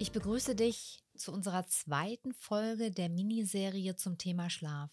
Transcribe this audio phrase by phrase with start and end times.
[0.00, 4.92] Ich begrüße dich zu unserer zweiten Folge der Miniserie zum Thema Schlaf.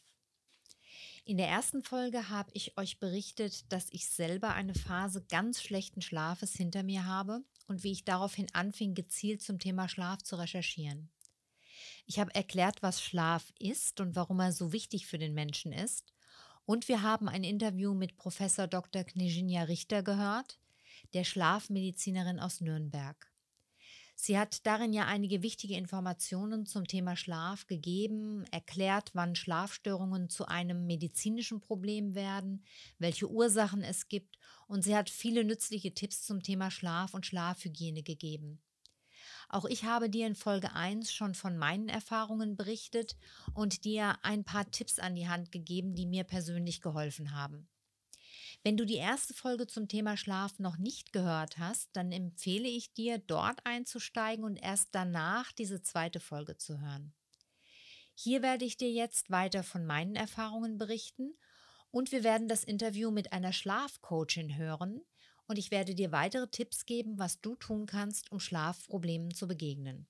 [1.26, 6.02] In der ersten Folge habe ich euch berichtet, dass ich selber eine Phase ganz schlechten
[6.02, 11.12] Schlafes hinter mir habe und wie ich daraufhin anfing, gezielt zum Thema Schlaf zu recherchieren.
[12.08, 16.14] Ich habe erklärt, was Schlaf ist und warum er so wichtig für den Menschen ist.
[16.66, 19.04] Und wir haben ein Interview mit Professor Dr.
[19.04, 20.58] Knežinja Richter gehört,
[21.14, 23.35] der Schlafmedizinerin aus Nürnberg.
[24.18, 30.48] Sie hat darin ja einige wichtige Informationen zum Thema Schlaf gegeben, erklärt, wann Schlafstörungen zu
[30.48, 32.64] einem medizinischen Problem werden,
[32.98, 38.04] welche Ursachen es gibt und sie hat viele nützliche Tipps zum Thema Schlaf und Schlafhygiene
[38.04, 38.62] gegeben.
[39.50, 43.18] Auch ich habe dir in Folge 1 schon von meinen Erfahrungen berichtet
[43.54, 47.68] und dir ein paar Tipps an die Hand gegeben, die mir persönlich geholfen haben.
[48.66, 52.92] Wenn du die erste Folge zum Thema Schlaf noch nicht gehört hast, dann empfehle ich
[52.96, 57.14] dir, dort einzusteigen und erst danach diese zweite Folge zu hören.
[58.16, 61.38] Hier werde ich dir jetzt weiter von meinen Erfahrungen berichten
[61.92, 65.00] und wir werden das Interview mit einer Schlafcoachin hören
[65.46, 70.08] und ich werde dir weitere Tipps geben, was du tun kannst, um Schlafproblemen zu begegnen.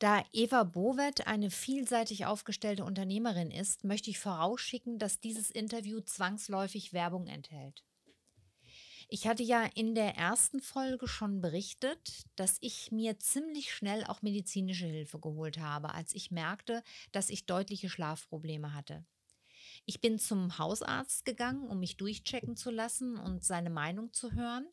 [0.00, 6.94] Da Eva Bowet eine vielseitig aufgestellte Unternehmerin ist, möchte ich vorausschicken, dass dieses Interview zwangsläufig
[6.94, 7.84] Werbung enthält.
[9.10, 14.22] Ich hatte ja in der ersten Folge schon berichtet, dass ich mir ziemlich schnell auch
[14.22, 19.04] medizinische Hilfe geholt habe, als ich merkte, dass ich deutliche Schlafprobleme hatte.
[19.84, 24.66] Ich bin zum Hausarzt gegangen, um mich durchchecken zu lassen und seine Meinung zu hören,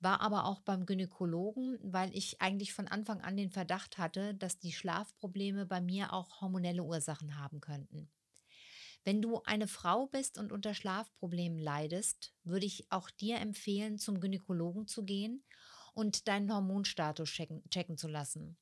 [0.00, 4.58] war aber auch beim Gynäkologen, weil ich eigentlich von Anfang an den Verdacht hatte, dass
[4.58, 8.10] die Schlafprobleme bei mir auch hormonelle Ursachen haben könnten.
[9.04, 14.18] Wenn du eine Frau bist und unter Schlafproblemen leidest, würde ich auch dir empfehlen, zum
[14.18, 15.44] Gynäkologen zu gehen
[15.92, 18.56] und deinen Hormonstatus checken, checken zu lassen.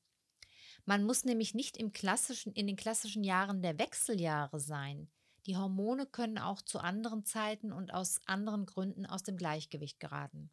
[0.85, 5.09] Man muss nämlich nicht im klassischen, in den klassischen Jahren der Wechseljahre sein.
[5.45, 10.51] Die Hormone können auch zu anderen Zeiten und aus anderen Gründen aus dem Gleichgewicht geraten.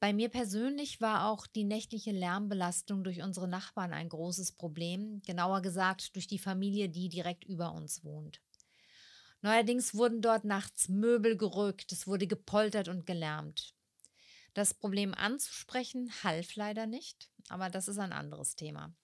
[0.00, 5.60] Bei mir persönlich war auch die nächtliche Lärmbelastung durch unsere Nachbarn ein großes Problem, genauer
[5.60, 8.40] gesagt durch die Familie, die direkt über uns wohnt.
[9.42, 13.74] Neuerdings wurden dort nachts Möbel gerückt, es wurde gepoltert und gelärmt.
[14.54, 18.94] Das Problem anzusprechen half leider nicht, aber das ist ein anderes Thema.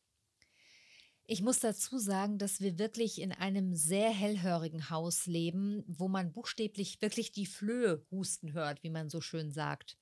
[1.26, 6.32] Ich muss dazu sagen, dass wir wirklich in einem sehr hellhörigen Haus leben, wo man
[6.32, 9.98] buchstäblich wirklich die Flöhe husten hört, wie man so schön sagt.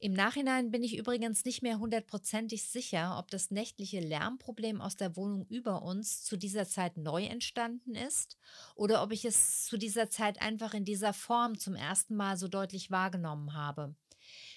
[0.00, 5.16] Im Nachhinein bin ich übrigens nicht mehr hundertprozentig sicher, ob das nächtliche Lärmproblem aus der
[5.16, 8.36] Wohnung über uns zu dieser Zeit neu entstanden ist
[8.74, 12.48] oder ob ich es zu dieser Zeit einfach in dieser Form zum ersten Mal so
[12.48, 13.94] deutlich wahrgenommen habe.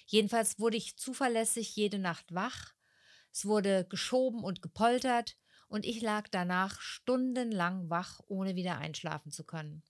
[0.06, 2.74] Jedenfalls wurde ich zuverlässig jede Nacht wach.
[3.32, 5.36] Es wurde geschoben und gepoltert
[5.68, 9.82] und ich lag danach stundenlang wach, ohne wieder einschlafen zu können.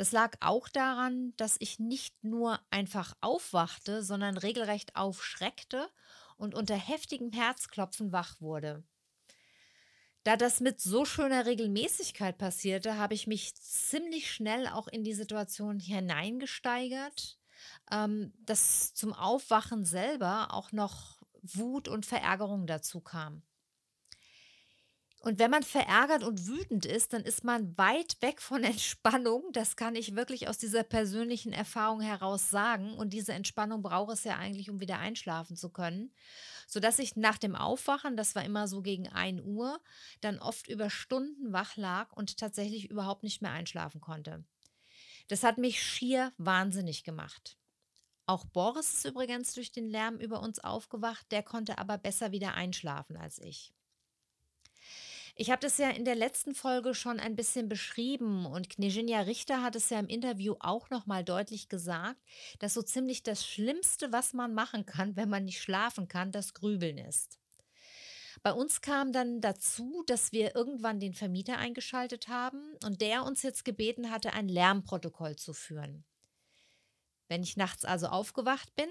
[0.00, 5.90] Das lag auch daran, dass ich nicht nur einfach aufwachte, sondern regelrecht aufschreckte
[6.38, 8.82] und unter heftigem Herzklopfen wach wurde.
[10.22, 15.12] Da das mit so schöner Regelmäßigkeit passierte, habe ich mich ziemlich schnell auch in die
[15.12, 17.38] Situation hineingesteigert,
[17.92, 23.42] ähm, dass zum Aufwachen selber auch noch Wut und Verärgerung dazu kam.
[25.22, 29.44] Und wenn man verärgert und wütend ist, dann ist man weit weg von Entspannung.
[29.52, 32.94] Das kann ich wirklich aus dieser persönlichen Erfahrung heraus sagen.
[32.94, 36.10] Und diese Entspannung braucht es ja eigentlich, um wieder einschlafen zu können.
[36.66, 39.78] Sodass ich nach dem Aufwachen, das war immer so gegen 1 Uhr,
[40.22, 44.42] dann oft über Stunden wach lag und tatsächlich überhaupt nicht mehr einschlafen konnte.
[45.28, 47.58] Das hat mich schier wahnsinnig gemacht.
[48.24, 52.54] Auch Boris ist übrigens durch den Lärm über uns aufgewacht, der konnte aber besser wieder
[52.54, 53.74] einschlafen als ich.
[55.40, 59.62] Ich habe das ja in der letzten Folge schon ein bisschen beschrieben und Knežinja Richter
[59.62, 62.20] hat es ja im Interview auch nochmal deutlich gesagt,
[62.58, 66.52] dass so ziemlich das Schlimmste, was man machen kann, wenn man nicht schlafen kann, das
[66.52, 67.38] Grübeln ist.
[68.42, 73.42] Bei uns kam dann dazu, dass wir irgendwann den Vermieter eingeschaltet haben und der uns
[73.42, 76.04] jetzt gebeten hatte, ein Lärmprotokoll zu führen.
[77.28, 78.90] Wenn ich nachts also aufgewacht bin,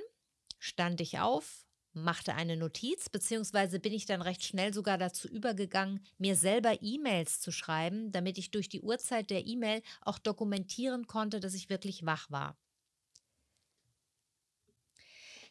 [0.57, 6.05] stand ich auf, machte eine Notiz, beziehungsweise bin ich dann recht schnell sogar dazu übergegangen,
[6.17, 11.39] mir selber E-Mails zu schreiben, damit ich durch die Uhrzeit der E-Mail auch dokumentieren konnte,
[11.39, 12.57] dass ich wirklich wach war.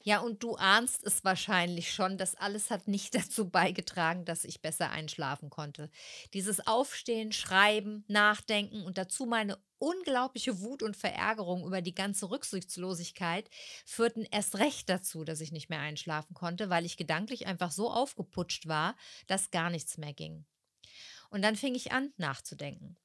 [0.02, 4.62] Ja, und du ahnst es wahrscheinlich schon, das alles hat nicht dazu beigetragen, dass ich
[4.62, 5.90] besser einschlafen konnte.
[6.34, 13.48] Dieses Aufstehen, Schreiben, Nachdenken und dazu meine unglaubliche Wut und Verärgerung über die ganze Rücksichtslosigkeit
[13.84, 17.90] führten erst recht dazu, dass ich nicht mehr einschlafen konnte, weil ich gedanklich einfach so
[17.90, 18.96] aufgeputscht war,
[19.26, 20.44] dass gar nichts mehr ging.
[21.30, 22.96] Und dann fing ich an, nachzudenken.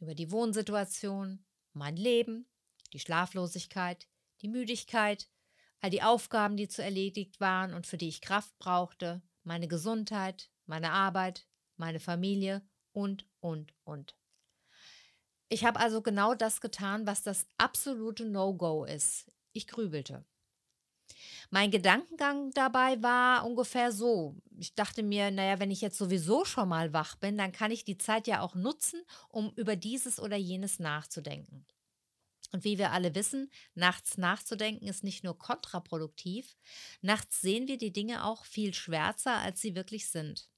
[0.00, 2.46] Über die Wohnsituation, mein Leben,
[2.92, 4.06] die Schlaflosigkeit,
[4.42, 5.28] die Müdigkeit,
[5.80, 10.50] all die Aufgaben, die zu erledigt waren und für die ich Kraft brauchte, meine Gesundheit,
[10.64, 11.46] meine Arbeit,
[11.76, 14.15] meine Familie und, und, und.
[15.48, 19.26] Ich habe also genau das getan, was das absolute No-Go ist.
[19.52, 20.24] Ich grübelte.
[21.50, 24.34] Mein Gedankengang dabei war ungefähr so.
[24.58, 27.84] Ich dachte mir, naja, wenn ich jetzt sowieso schon mal wach bin, dann kann ich
[27.84, 31.64] die Zeit ja auch nutzen, um über dieses oder jenes nachzudenken.
[32.52, 36.56] Und wie wir alle wissen, nachts nachzudenken ist nicht nur kontraproduktiv,
[37.00, 40.48] nachts sehen wir die Dinge auch viel schwärzer, als sie wirklich sind.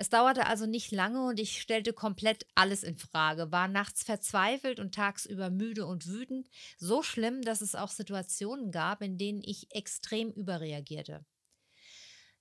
[0.00, 4.78] Es dauerte also nicht lange und ich stellte komplett alles in Frage, war nachts verzweifelt
[4.78, 6.48] und tagsüber müde und wütend,
[6.78, 11.26] so schlimm, dass es auch Situationen gab, in denen ich extrem überreagierte.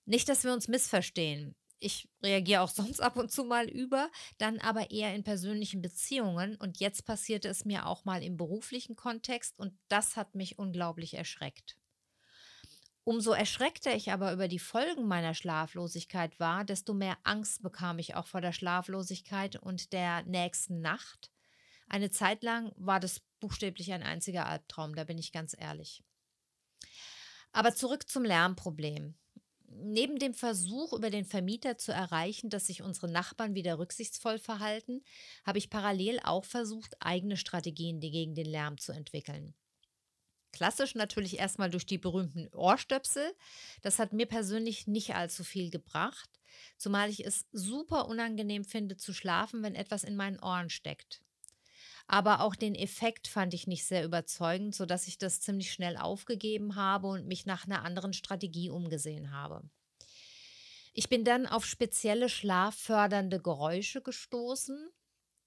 [0.06, 1.56] Nicht, dass wir uns missverstehen.
[1.80, 6.58] Ich reagiere auch sonst ab und zu mal über, dann aber eher in persönlichen Beziehungen
[6.58, 11.16] und jetzt passierte es mir auch mal im beruflichen Kontext und das hat mich unglaublich
[11.16, 11.76] erschreckt.
[13.08, 18.16] Umso erschreckter ich aber über die Folgen meiner Schlaflosigkeit war, desto mehr Angst bekam ich
[18.16, 21.32] auch vor der Schlaflosigkeit und der nächsten Nacht.
[21.88, 26.04] Eine Zeit lang war das buchstäblich ein einziger Albtraum, da bin ich ganz ehrlich.
[27.54, 29.16] Aber zurück zum Lärmproblem.
[29.70, 35.02] Neben dem Versuch, über den Vermieter zu erreichen, dass sich unsere Nachbarn wieder rücksichtsvoll verhalten,
[35.46, 39.54] habe ich parallel auch versucht, eigene Strategien gegen den Lärm zu entwickeln.
[40.52, 43.36] Klassisch natürlich erstmal durch die berühmten Ohrstöpsel.
[43.82, 46.30] Das hat mir persönlich nicht allzu viel gebracht,
[46.78, 51.22] zumal ich es super unangenehm finde zu schlafen, wenn etwas in meinen Ohren steckt.
[52.08, 56.76] Aber auch den Effekt fand ich nicht sehr überzeugend, sodass ich das ziemlich schnell aufgegeben
[56.76, 59.70] habe und mich nach einer anderen Strategie umgesehen habe.
[60.94, 64.90] Ich bin dann auf spezielle schlaffördernde Geräusche gestoßen,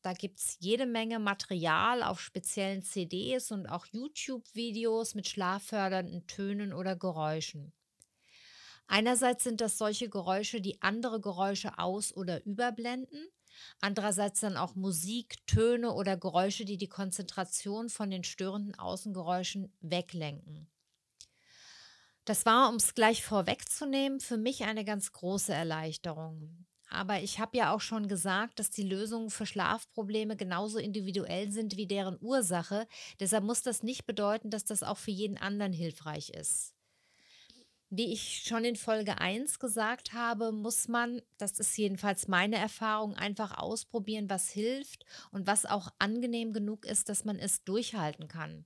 [0.03, 6.73] da gibt es jede Menge Material auf speziellen CDs und auch YouTube-Videos mit schlaffördernden Tönen
[6.73, 7.73] oder Geräuschen.
[8.87, 13.29] Einerseits sind das solche Geräusche, die andere Geräusche aus- oder überblenden.
[13.81, 20.69] Andererseits dann auch Musik, Töne oder Geräusche, die die Konzentration von den störenden Außengeräuschen weglenken.
[22.25, 26.67] Das war, um es gleich vorwegzunehmen, für mich eine ganz große Erleichterung.
[26.91, 31.77] Aber ich habe ja auch schon gesagt, dass die Lösungen für Schlafprobleme genauso individuell sind
[31.77, 32.87] wie deren Ursache.
[33.21, 36.75] Deshalb muss das nicht bedeuten, dass das auch für jeden anderen hilfreich ist.
[37.91, 43.15] Wie ich schon in Folge 1 gesagt habe, muss man, das ist jedenfalls meine Erfahrung,
[43.15, 48.65] einfach ausprobieren, was hilft und was auch angenehm genug ist, dass man es durchhalten kann.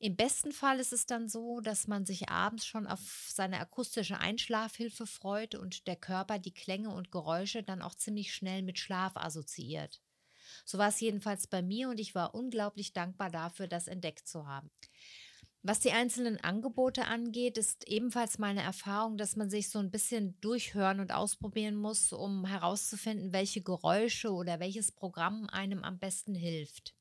[0.00, 4.18] Im besten Fall ist es dann so, dass man sich abends schon auf seine akustische
[4.18, 9.16] Einschlafhilfe freut und der Körper die Klänge und Geräusche dann auch ziemlich schnell mit Schlaf
[9.16, 10.00] assoziiert.
[10.64, 14.46] So war es jedenfalls bei mir und ich war unglaublich dankbar dafür, das entdeckt zu
[14.46, 14.70] haben.
[15.62, 20.40] Was die einzelnen Angebote angeht, ist ebenfalls meine Erfahrung, dass man sich so ein bisschen
[20.40, 26.94] durchhören und ausprobieren muss, um herauszufinden, welche Geräusche oder welches Programm einem am besten hilft.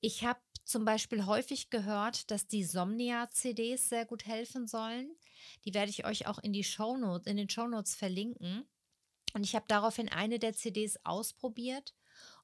[0.00, 5.10] Ich habe zum Beispiel häufig gehört, dass die Somnia-CDs sehr gut helfen sollen.
[5.64, 8.66] Die werde ich euch auch in, die Shownotes, in den Shownotes verlinken.
[9.32, 11.94] Und ich habe daraufhin eine der CDs ausprobiert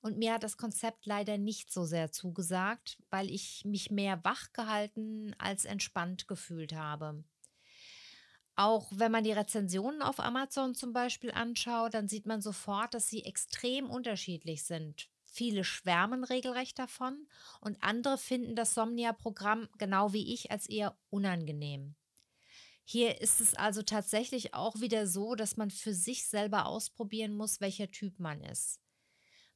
[0.02, 4.52] und mir hat das Konzept leider nicht so sehr zugesagt, weil ich mich mehr wach
[4.52, 7.24] gehalten als entspannt gefühlt habe.
[8.54, 13.08] Auch wenn man die Rezensionen auf Amazon zum Beispiel anschaut, dann sieht man sofort, dass
[13.08, 15.08] sie extrem unterschiedlich sind.
[15.34, 17.26] Viele schwärmen regelrecht davon
[17.62, 21.94] und andere finden das Somnia-Programm genau wie ich als eher unangenehm.
[22.84, 27.62] Hier ist es also tatsächlich auch wieder so, dass man für sich selber ausprobieren muss,
[27.62, 28.78] welcher Typ man ist.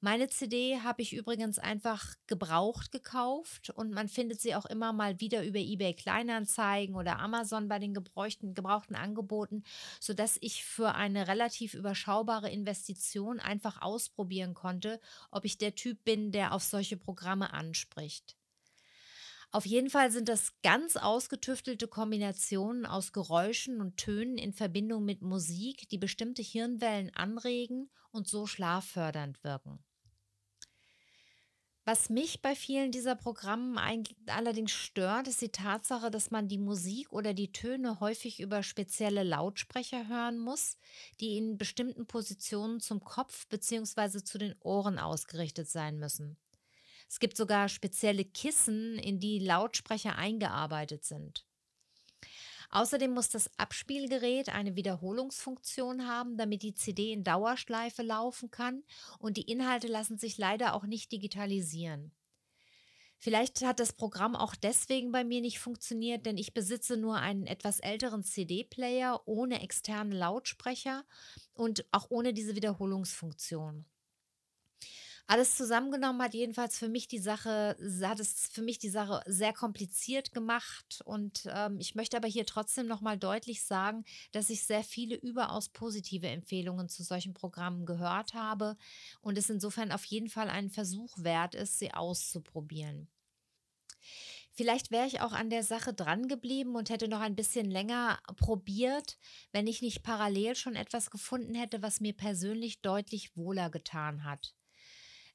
[0.06, 5.18] Meine CD habe ich übrigens einfach gebraucht gekauft und man findet sie auch immer mal
[5.18, 9.64] wieder über eBay Kleinanzeigen oder Amazon bei den gebrauchten, gebrauchten Angeboten,
[9.98, 15.00] sodass ich für eine relativ überschaubare Investition einfach ausprobieren konnte,
[15.32, 18.36] ob ich der Typ bin, der auf solche Programme anspricht.
[19.50, 25.22] Auf jeden Fall sind das ganz ausgetüftelte Kombinationen aus Geräuschen und Tönen in Verbindung mit
[25.22, 29.85] Musik, die bestimmte Hirnwellen anregen und so schlaffördernd wirken.
[31.88, 33.78] Was mich bei vielen dieser Programmen
[34.26, 39.22] allerdings stört, ist die Tatsache, dass man die Musik oder die Töne häufig über spezielle
[39.22, 40.78] Lautsprecher hören muss,
[41.20, 44.24] die in bestimmten Positionen zum Kopf bzw.
[44.24, 46.36] zu den Ohren ausgerichtet sein müssen.
[47.08, 51.45] Es gibt sogar spezielle Kissen, in die Lautsprecher eingearbeitet sind.
[52.70, 58.82] Außerdem muss das Abspielgerät eine Wiederholungsfunktion haben, damit die CD in Dauerschleife laufen kann
[59.18, 62.12] und die Inhalte lassen sich leider auch nicht digitalisieren.
[63.18, 67.46] Vielleicht hat das Programm auch deswegen bei mir nicht funktioniert, denn ich besitze nur einen
[67.46, 71.04] etwas älteren CD-Player ohne externe Lautsprecher
[71.54, 73.86] und auch ohne diese Wiederholungsfunktion.
[75.28, 79.52] Alles zusammengenommen hat jedenfalls für mich die Sache, hat es für mich die Sache sehr
[79.52, 81.02] kompliziert gemacht.
[81.04, 85.68] Und ähm, ich möchte aber hier trotzdem nochmal deutlich sagen, dass ich sehr viele überaus
[85.68, 88.76] positive Empfehlungen zu solchen Programmen gehört habe
[89.20, 93.08] und es insofern auf jeden Fall einen Versuch wert ist, sie auszuprobieren.
[94.52, 98.20] Vielleicht wäre ich auch an der Sache dran geblieben und hätte noch ein bisschen länger
[98.36, 99.18] probiert,
[99.50, 104.54] wenn ich nicht parallel schon etwas gefunden hätte, was mir persönlich deutlich wohler getan hat.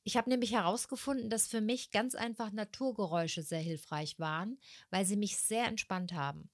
[0.04, 5.16] Ich habe nämlich herausgefunden, dass für mich ganz einfach Naturgeräusche sehr hilfreich waren, weil sie
[5.16, 6.50] mich sehr entspannt haben.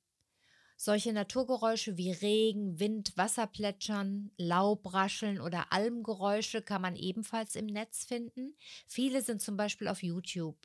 [0.77, 8.55] Solche Naturgeräusche wie Regen, Wind, Wasserplätschern, Laubrascheln oder Almgeräusche kann man ebenfalls im Netz finden.
[8.87, 10.57] Viele sind zum Beispiel auf YouTube.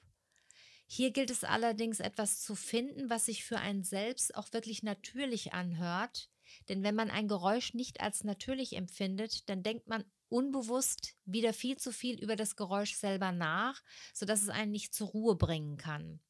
[0.87, 5.55] Hier gilt es allerdings etwas zu finden, was sich für einen selbst auch wirklich natürlich
[5.55, 6.31] anhört.
[6.69, 11.77] Denn wenn man ein Geräusch nicht als natürlich empfindet, dann denkt man unbewusst wieder viel
[11.77, 13.83] zu viel über das Geräusch selber nach,
[14.15, 16.21] sodass es einen nicht zur Ruhe bringen kann.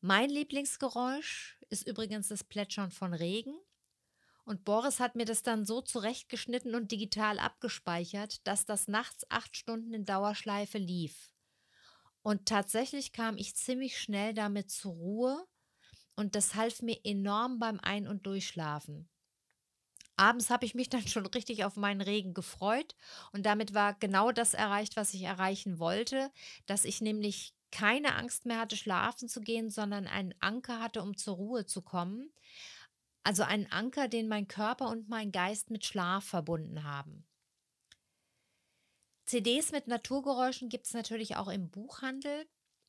[0.00, 3.54] Mein Lieblingsgeräusch ist übrigens das Plätschern von Regen.
[4.44, 9.56] Und Boris hat mir das dann so zurechtgeschnitten und digital abgespeichert, dass das nachts acht
[9.56, 11.32] Stunden in Dauerschleife lief.
[12.22, 15.46] Und tatsächlich kam ich ziemlich schnell damit zur Ruhe
[16.14, 19.08] und das half mir enorm beim Ein- und Durchschlafen.
[20.16, 22.96] Abends habe ich mich dann schon richtig auf meinen Regen gefreut
[23.32, 26.30] und damit war genau das erreicht, was ich erreichen wollte,
[26.66, 31.16] dass ich nämlich keine Angst mehr hatte, schlafen zu gehen, sondern einen Anker hatte, um
[31.16, 32.32] zur Ruhe zu kommen.
[33.24, 37.26] Also einen Anker, den mein Körper und mein Geist mit Schlaf verbunden haben.
[39.26, 42.46] CDs mit Naturgeräuschen gibt es natürlich auch im Buchhandel.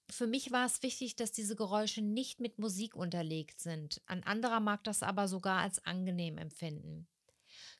[0.09, 4.01] Für mich war es wichtig, dass diese Geräusche nicht mit Musik unterlegt sind.
[4.05, 7.07] Ein anderer mag das aber sogar als angenehm empfinden.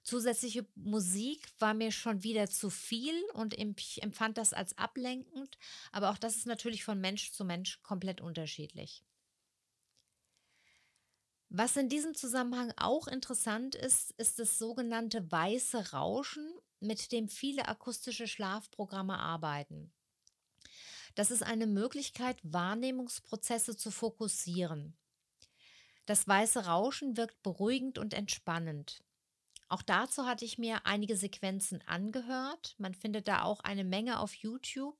[0.08, 5.58] Zusätzliche Musik war mir schon wieder zu viel und ich empfand das als ablenkend,
[5.92, 9.04] aber auch das ist natürlich von Mensch zu Mensch komplett unterschiedlich.
[11.50, 17.68] Was in diesem Zusammenhang auch interessant ist, ist das sogenannte weiße Rauschen, mit dem viele
[17.68, 19.92] akustische Schlafprogramme arbeiten.
[21.16, 24.96] Das ist eine Möglichkeit, Wahrnehmungsprozesse zu fokussieren.
[26.06, 29.04] Das weiße Rauschen wirkt beruhigend und entspannend.
[29.70, 32.76] Auch dazu hatte ich mir einige Sequenzen angehört.
[32.78, 34.98] Man findet da auch eine Menge auf YouTube.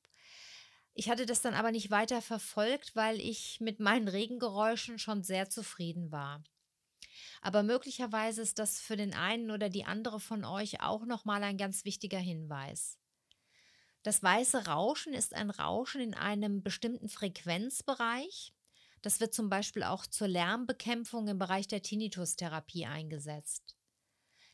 [0.94, 5.50] Ich hatte das dann aber nicht weiter verfolgt, weil ich mit meinen Regengeräuschen schon sehr
[5.50, 6.44] zufrieden war.
[7.42, 11.58] Aber möglicherweise ist das für den einen oder die andere von euch auch nochmal ein
[11.58, 12.98] ganz wichtiger Hinweis.
[14.04, 18.54] Das weiße Rauschen ist ein Rauschen in einem bestimmten Frequenzbereich.
[19.02, 23.77] Das wird zum Beispiel auch zur Lärmbekämpfung im Bereich der Tinnitus-Therapie eingesetzt.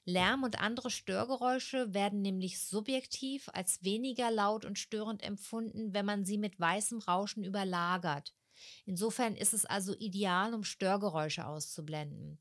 [0.06, 6.26] Lärm und andere Störgeräusche werden nämlich subjektiv als weniger laut und störend empfunden, wenn man
[6.26, 8.34] sie mit weißem Rauschen überlagert.
[8.86, 12.40] Insofern ist es also ideal, um Störgeräusche auszublenden.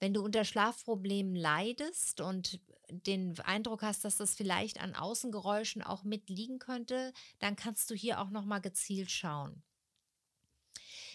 [0.00, 6.04] Wenn du unter Schlafproblemen leidest und den Eindruck hast, dass das vielleicht an Außengeräuschen auch
[6.04, 9.62] mitliegen könnte, dann kannst du hier auch noch mal gezielt schauen.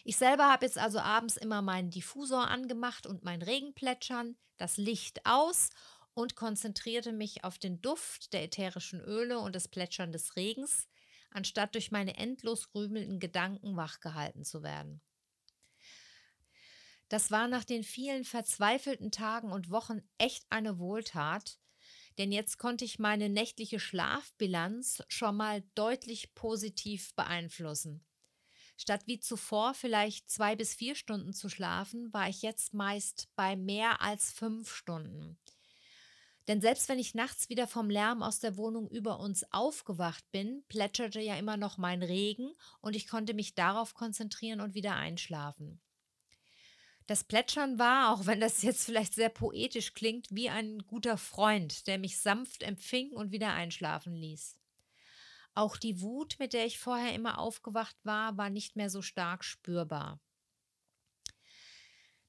[0.03, 5.25] Ich selber habe jetzt also abends immer meinen Diffusor angemacht und mein Regenplätschern, das Licht
[5.25, 5.69] aus
[6.13, 10.87] und konzentrierte mich auf den Duft der ätherischen Öle und das Plätschern des Regens,
[11.31, 15.01] anstatt durch meine endlos grübelnden Gedanken wachgehalten zu werden.
[17.09, 21.59] Das war nach den vielen verzweifelten Tagen und Wochen echt eine Wohltat,
[22.17, 28.05] denn jetzt konnte ich meine nächtliche Schlafbilanz schon mal deutlich positiv beeinflussen.
[28.79, 33.57] Statt wie zuvor vielleicht zwei bis vier Stunden zu schlafen, war ich jetzt meist bei
[33.57, 35.37] mehr als fünf Stunden.
[36.47, 40.63] Denn selbst wenn ich nachts wieder vom Lärm aus der Wohnung über uns aufgewacht bin,
[40.69, 45.81] plätscherte ja immer noch mein Regen und ich konnte mich darauf konzentrieren und wieder einschlafen.
[47.05, 51.85] Das Plätschern war, auch wenn das jetzt vielleicht sehr poetisch klingt, wie ein guter Freund,
[51.85, 54.58] der mich sanft empfing und wieder einschlafen ließ.
[55.59, 59.43] Auch die Wut, mit der ich vorher immer aufgewacht war, war nicht mehr so stark
[59.43, 60.21] spürbar.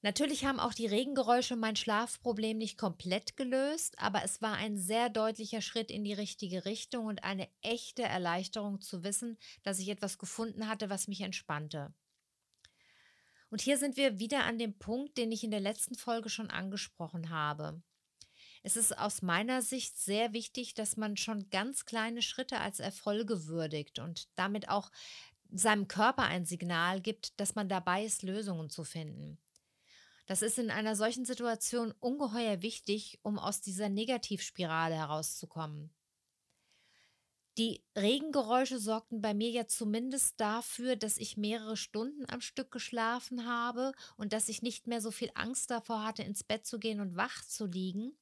[0.02, 5.10] Natürlich haben auch die Regengeräusche mein Schlafproblem nicht komplett gelöst, aber es war ein sehr
[5.10, 10.18] deutlicher Schritt in die richtige Richtung und eine echte Erleichterung zu wissen, dass ich etwas
[10.18, 11.94] gefunden hatte, was mich entspannte.
[13.48, 16.50] Und hier sind wir wieder an dem Punkt, den ich in der letzten Folge schon
[16.50, 17.80] angesprochen habe.
[18.62, 23.46] Es ist aus meiner Sicht sehr wichtig, dass man schon ganz kleine Schritte als Erfolge
[23.46, 24.90] würdigt und damit auch
[25.50, 29.38] seinem Körper ein Signal gibt, dass man dabei ist, Lösungen zu finden.
[30.26, 35.90] Das ist in einer solchen Situation ungeheuer wichtig, um aus dieser Negativspirale herauszukommen.
[37.58, 43.44] Die Regengeräusche sorgten bei mir ja zumindest dafür, dass ich mehrere Stunden am Stück geschlafen
[43.44, 47.00] habe und dass ich nicht mehr so viel Angst davor hatte, ins Bett zu gehen
[47.00, 48.16] und wach zu liegen.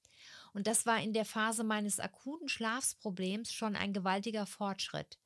[0.58, 5.16] Und das war in der Phase meines akuten Schlafsproblems schon ein gewaltiger Fortschritt.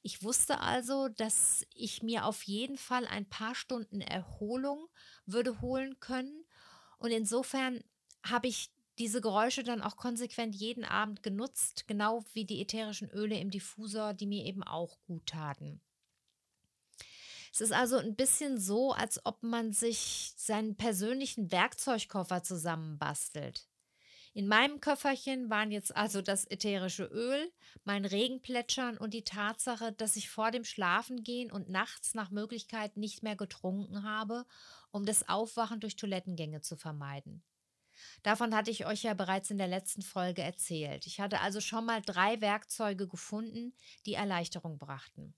[0.00, 4.86] Ich wusste also, dass ich mir auf jeden Fall ein paar Stunden Erholung
[5.26, 6.44] würde holen können.
[6.98, 7.82] Und insofern
[8.24, 13.40] habe ich diese Geräusche dann auch konsequent jeden Abend genutzt, genau wie die ätherischen Öle
[13.40, 15.80] im Diffusor, die mir eben auch gut taten.
[17.52, 23.66] Es ist also ein bisschen so, als ob man sich seinen persönlichen Werkzeugkoffer zusammenbastelt.
[24.32, 27.52] In meinem Köfferchen waren jetzt also das ätherische Öl,
[27.84, 33.24] mein Regenplätschern und die Tatsache, dass ich vor dem Schlafengehen und nachts nach Möglichkeit nicht
[33.24, 34.46] mehr getrunken habe,
[34.92, 37.42] um das Aufwachen durch Toilettengänge zu vermeiden.
[38.22, 41.06] Davon hatte ich euch ja bereits in der letzten Folge erzählt.
[41.06, 43.74] Ich hatte also schon mal drei Werkzeuge gefunden,
[44.06, 45.34] die Erleichterung brachten.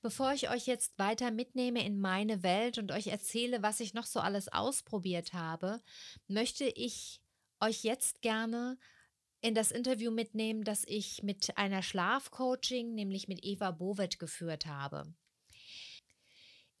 [0.00, 4.06] Bevor ich euch jetzt weiter mitnehme in meine Welt und euch erzähle, was ich noch
[4.06, 5.80] so alles ausprobiert habe,
[6.28, 7.20] möchte ich
[7.60, 8.78] euch jetzt gerne
[9.40, 15.12] in das Interview mitnehmen, das ich mit einer Schlafcoaching, nämlich mit Eva Bovet, geführt habe.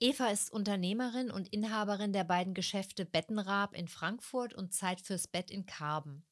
[0.00, 5.50] Eva ist Unternehmerin und Inhaberin der beiden Geschäfte Bettenrab in Frankfurt und Zeit fürs Bett
[5.50, 6.24] in Karben.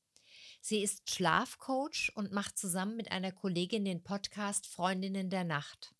[0.61, 5.95] Sie ist Schlafcoach und macht zusammen mit einer Kollegin den Podcast Freundinnen der Nacht.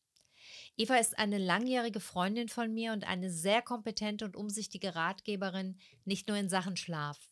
[0.79, 6.29] Eva ist eine langjährige Freundin von mir und eine sehr kompetente und umsichtige Ratgeberin, nicht
[6.29, 7.31] nur in Sachen Schlaf.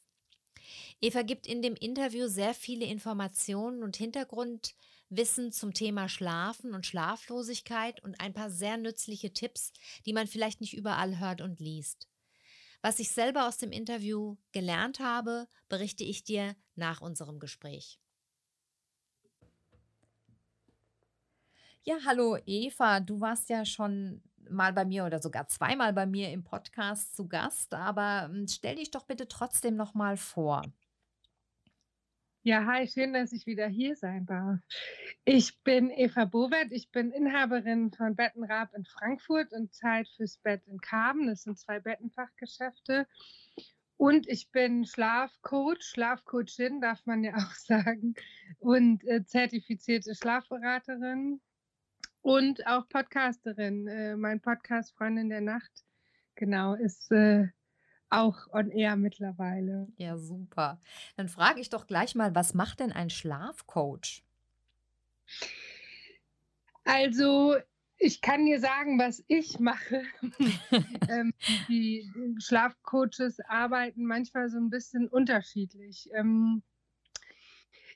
[1.02, 8.02] Eva gibt in dem Interview sehr viele Informationen und Hintergrundwissen zum Thema Schlafen und Schlaflosigkeit
[8.02, 9.72] und ein paar sehr nützliche Tipps,
[10.06, 12.08] die man vielleicht nicht überall hört und liest.
[12.80, 18.00] Was ich selber aus dem Interview gelernt habe, berichte ich dir nach unserem Gespräch.
[21.86, 26.30] Ja, hallo Eva, du warst ja schon mal bei mir oder sogar zweimal bei mir
[26.30, 30.62] im Podcast zu Gast, aber hm, stell dich doch bitte trotzdem noch mal vor.
[32.42, 34.60] Ja, hi, schön, dass ich wieder hier sein darf.
[35.26, 40.62] Ich bin Eva Bowert, ich bin Inhaberin von Bettenrab in Frankfurt und Zeit fürs Bett
[40.66, 41.26] in Karben.
[41.26, 43.06] Das sind zwei Bettenfachgeschäfte.
[43.98, 48.14] Und ich bin Schlafcoach, Schlafcoachin darf man ja auch sagen,
[48.58, 51.42] und äh, zertifizierte Schlafberaterin
[52.24, 53.86] und auch Podcasterin.
[53.86, 55.84] Äh, mein Podcast Freundin der Nacht,
[56.34, 57.48] genau, ist äh,
[58.08, 59.88] auch on air mittlerweile.
[59.98, 60.80] Ja, super.
[61.16, 64.24] Dann frage ich doch gleich mal, was macht denn ein Schlafcoach?
[66.84, 67.56] Also,
[67.98, 70.02] ich kann dir sagen, was ich mache.
[71.10, 71.34] ähm,
[71.68, 76.08] die Schlafcoaches arbeiten manchmal so ein bisschen unterschiedlich.
[76.14, 76.62] Ähm,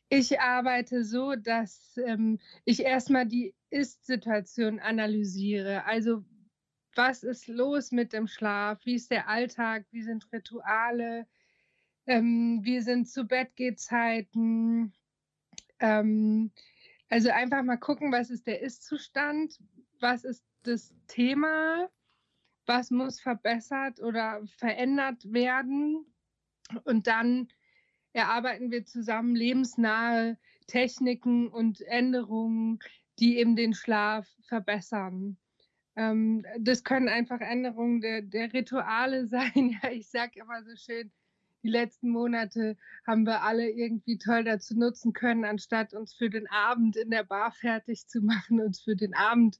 [0.08, 5.84] ich arbeite so, dass ähm, ich erstmal die Ist-Situation analysiere.
[5.84, 6.24] Also
[6.94, 8.84] was ist los mit dem Schlaf?
[8.84, 9.86] Wie ist der Alltag?
[9.90, 11.26] Wie sind Rituale?
[12.06, 14.94] Ähm, wie sind zu Bettgehzeiten?
[15.78, 16.50] Ähm,
[17.10, 19.58] also einfach mal gucken, was ist der Ist-Zustand?
[20.00, 21.88] Was ist das Thema?
[22.66, 26.06] Was muss verbessert oder verändert werden?
[26.84, 27.48] Und dann
[28.12, 32.78] erarbeiten wir zusammen lebensnahe Techniken und Änderungen,
[33.18, 35.36] die eben den Schlaf verbessern.
[35.96, 39.76] Ähm, das können einfach Änderungen der, der Rituale sein.
[39.82, 41.10] Ja, ich sage immer so schön,
[41.64, 46.46] die letzten Monate haben wir alle irgendwie toll dazu nutzen können, anstatt uns für den
[46.48, 49.58] Abend in der Bar fertig zu machen, uns für den Abend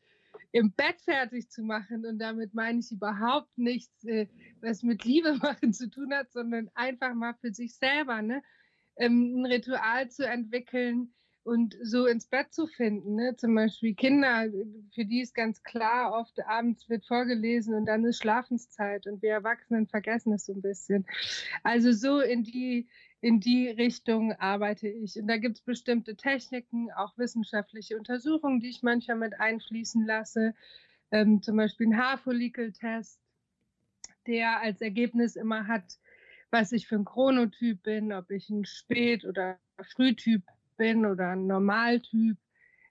[0.53, 2.07] im Bett fertig zu machen.
[2.07, 4.27] Und damit meine ich überhaupt nichts, äh,
[4.61, 8.23] was mit Liebe machen zu tun hat, sondern einfach mal für sich selber.
[8.23, 8.43] Ne?
[8.99, 13.15] ähm, ein Ritual zu entwickeln und so ins Bett zu finden.
[13.15, 13.37] Ne?
[13.37, 14.49] Zum Beispiel Kinder,
[14.95, 19.33] für die ist ganz klar, oft abends wird vorgelesen und dann ist Schlafenszeit und wir
[19.33, 21.07] Erwachsenen vergessen es so ein bisschen.
[21.63, 22.89] Also so in die,
[23.21, 25.19] in die Richtung arbeite ich.
[25.19, 30.55] Und da gibt es bestimmte Techniken, auch wissenschaftliche Untersuchungen, die ich manchmal mit einfließen lasse.
[31.11, 33.19] Ähm, zum Beispiel ein Haarfollikeltest,
[34.27, 35.99] der als Ergebnis immer hat,
[36.51, 39.59] was ich für ein Chronotyp bin, ob ich ein Spät- oder
[39.95, 40.43] Frühtyp
[40.77, 42.37] bin oder ein Normaltyp.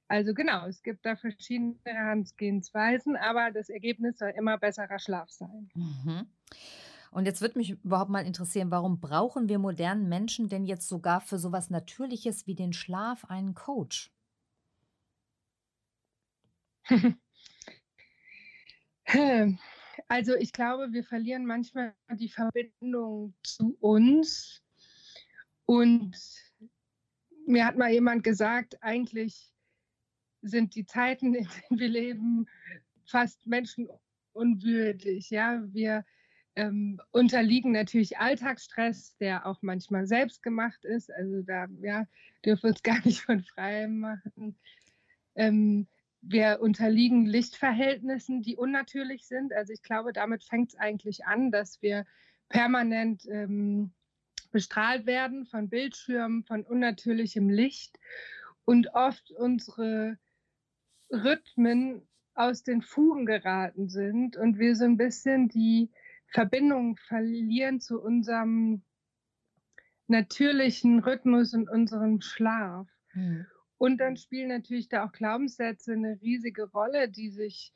[0.10, 5.70] Also genau, es gibt da verschiedene Herangehensweisen, aber das Ergebnis soll immer besserer Schlaf sein.
[5.76, 6.28] Mhm.
[7.18, 11.20] Und jetzt würde mich überhaupt mal interessieren, warum brauchen wir modernen Menschen denn jetzt sogar
[11.20, 14.12] für sowas Natürliches wie den Schlaf einen Coach?
[20.10, 24.62] Also ich glaube, wir verlieren manchmal die Verbindung zu uns.
[25.66, 26.16] Und
[27.48, 29.52] mir hat mal jemand gesagt, eigentlich
[30.44, 32.46] sind die Zeiten, in denen wir leben,
[33.06, 35.32] fast menschenunwürdig.
[35.32, 36.06] Ja, wir
[36.58, 41.12] ähm, unterliegen natürlich Alltagsstress, der auch manchmal selbst gemacht ist.
[41.12, 42.08] Also da ja,
[42.44, 44.58] dürfen wir uns gar nicht von frei machen.
[45.36, 45.88] Ähm,
[46.22, 49.54] wir unterliegen Lichtverhältnissen, die unnatürlich sind.
[49.54, 52.06] Also ich glaube, damit fängt es eigentlich an, dass wir
[52.50, 53.92] permanent ähm,
[54.52, 58.00] bestrahlt werden von Bildschirmen, von unnatürlichem Licht
[58.66, 60.18] und oft unsere
[61.12, 62.02] Rhythmen
[62.34, 65.92] aus den Fugen geraten sind und wir so ein bisschen die
[66.28, 68.82] Verbindung verlieren zu unserem
[70.08, 72.88] natürlichen Rhythmus und unserem Schlaf.
[73.14, 73.46] Mhm.
[73.78, 77.74] Und dann spielen natürlich da auch Glaubenssätze eine riesige Rolle, die sich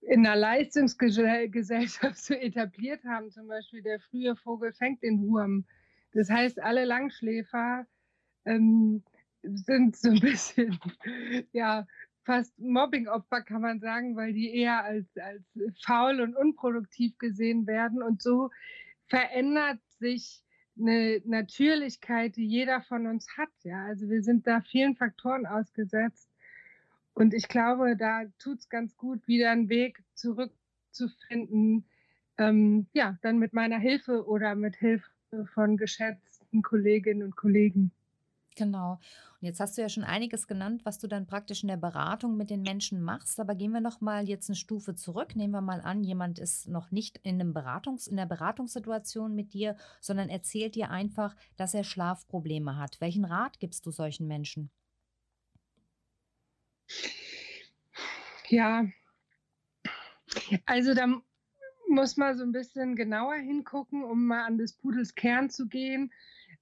[0.00, 3.30] in der Leistungsgesellschaft so etabliert haben.
[3.30, 5.66] Zum Beispiel der frühe Vogel fängt den Wurm.
[6.12, 7.86] Das heißt, alle Langschläfer
[8.44, 9.02] ähm,
[9.42, 10.78] sind so ein bisschen
[11.52, 11.86] ja,
[12.28, 15.42] fast Mobbingopfer, kann man sagen, weil die eher als, als
[15.82, 18.02] faul und unproduktiv gesehen werden.
[18.02, 18.50] Und so
[19.06, 20.44] verändert sich
[20.78, 23.48] eine Natürlichkeit, die jeder von uns hat.
[23.62, 23.86] Ja?
[23.86, 26.28] Also wir sind da vielen Faktoren ausgesetzt.
[27.14, 31.86] Und ich glaube, da tut es ganz gut, wieder einen Weg zurückzufinden.
[32.36, 35.08] Ähm, ja, dann mit meiner Hilfe oder mit Hilfe
[35.54, 37.90] von geschätzten Kolleginnen und Kollegen.
[38.58, 38.98] Genau.
[39.40, 42.36] Und jetzt hast du ja schon einiges genannt, was du dann praktisch in der Beratung
[42.36, 43.38] mit den Menschen machst.
[43.38, 45.36] Aber gehen wir noch mal jetzt eine Stufe zurück.
[45.36, 49.54] Nehmen wir mal an, jemand ist noch nicht in einem Beratungs in der Beratungssituation mit
[49.54, 53.00] dir, sondern erzählt dir einfach, dass er Schlafprobleme hat.
[53.00, 54.70] Welchen Rat gibst du solchen Menschen?
[58.48, 58.86] Ja,
[60.66, 61.06] also da
[61.88, 66.12] muss man so ein bisschen genauer hingucken, um mal an des Pudels Kern zu gehen.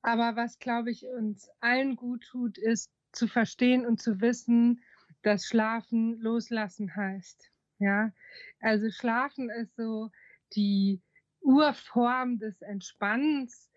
[0.07, 4.81] Aber was, glaube ich, uns allen gut tut, ist zu verstehen und zu wissen,
[5.23, 7.51] dass Schlafen loslassen heißt.
[7.81, 8.13] Ja,
[8.61, 10.13] also Schlafen ist so
[10.53, 11.03] die
[11.41, 13.69] Urform des Entspannens,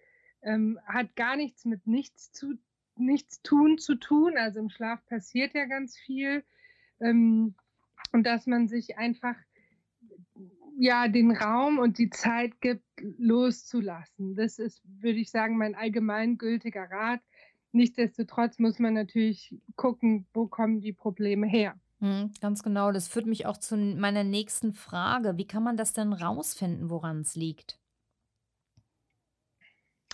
[0.43, 2.53] ähm, hat gar nichts mit nichts zu
[2.95, 4.37] nichts tun zu tun.
[4.37, 6.43] Also im Schlaf passiert ja ganz viel.
[6.99, 7.55] Ähm,
[8.11, 9.35] und dass man sich einfach
[10.79, 12.85] ja den Raum und die Zeit gibt,
[13.17, 14.35] loszulassen.
[14.35, 17.19] Das ist, würde ich sagen, mein allgemeingültiger Rat.
[17.73, 21.77] Nichtsdestotrotz muss man natürlich gucken, wo kommen die Probleme her.
[21.99, 22.93] Mhm, ganz genau.
[22.93, 25.37] Das führt mich auch zu meiner nächsten Frage.
[25.37, 27.77] Wie kann man das denn rausfinden, woran es liegt?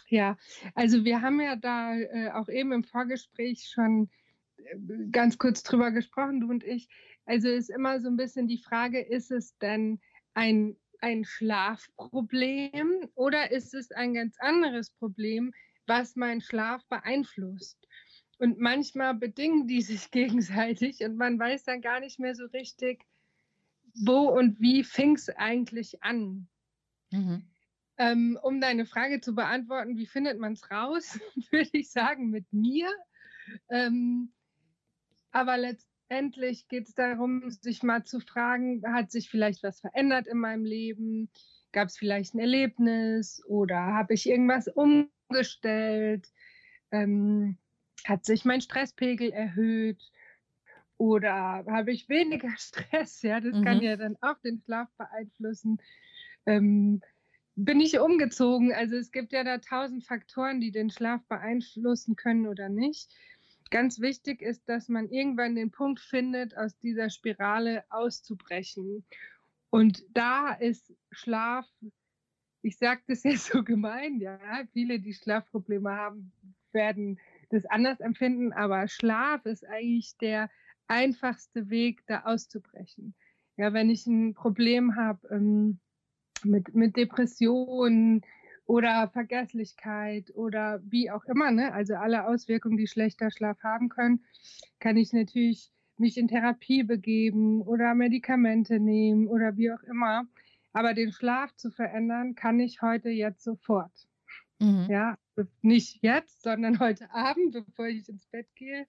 [0.08, 0.38] Ja,
[0.74, 4.10] also wir haben ja da äh, auch eben im Vorgespräch schon
[4.58, 4.78] äh,
[5.12, 6.90] ganz kurz drüber gesprochen, du und ich.
[7.26, 10.00] Also ist immer so ein bisschen die Frage, ist es denn
[10.36, 15.54] ein, ein Schlafproblem oder ist es ein ganz anderes Problem,
[15.88, 17.80] was meinen Schlaf beeinflusst?
[18.38, 23.04] Und manchmal bedingen die sich gegenseitig und man weiß dann gar nicht mehr so richtig,
[23.96, 26.48] wo und wie fing es eigentlich an.
[27.12, 27.48] Mhm.
[27.98, 31.18] Ähm, um deine Frage zu beantworten, wie findet man es raus,
[31.52, 32.90] würde ich sagen, mit mir.
[33.70, 34.34] Ähm,
[35.32, 40.28] aber letztendlich Endlich geht es darum, sich mal zu fragen, hat sich vielleicht was verändert
[40.28, 41.30] in meinem Leben?
[41.72, 46.32] Gab es vielleicht ein Erlebnis oder habe ich irgendwas umgestellt?
[46.92, 47.58] Ähm,
[48.06, 50.02] hat sich mein Stresspegel erhöht?
[50.98, 53.22] Oder habe ich weniger Stress?
[53.22, 53.64] Ja, das mhm.
[53.64, 55.82] kann ja dann auch den Schlaf beeinflussen.
[56.46, 57.02] Ähm,
[57.56, 58.74] bin ich umgezogen?
[58.74, 63.12] Also es gibt ja da tausend Faktoren, die den Schlaf beeinflussen können oder nicht
[63.72, 69.06] ganz wichtig ist, dass man irgendwann den Punkt findet, aus dieser Spirale auszubrechen.
[69.70, 71.66] Und da ist Schlaf,
[72.62, 74.40] ich sage das jetzt so gemein, ja,
[74.74, 76.32] viele, die Schlafprobleme haben,
[76.72, 80.50] werden das anders empfinden, aber Schlaf ist eigentlich der
[80.88, 83.16] einfachste Weg, da auszubrechen.
[83.58, 85.80] Ja, wenn ich ein Problem habe ähm,
[86.44, 88.26] mit, mit Depressionen
[88.66, 91.74] oder Vergesslichkeit oder wie auch immer, ne?
[91.74, 94.24] also alle Auswirkungen, die schlechter Schlaf haben können,
[94.80, 100.26] kann ich natürlich mich in Therapie begeben oder Medikamente nehmen oder wie auch immer.
[100.74, 104.08] Aber den Schlaf zu verändern, kann ich heute jetzt sofort.
[104.60, 104.88] Mhm.
[104.90, 105.18] Ja,
[105.62, 108.86] nicht jetzt, sondern heute Abend, bevor ich ins Bett gehe.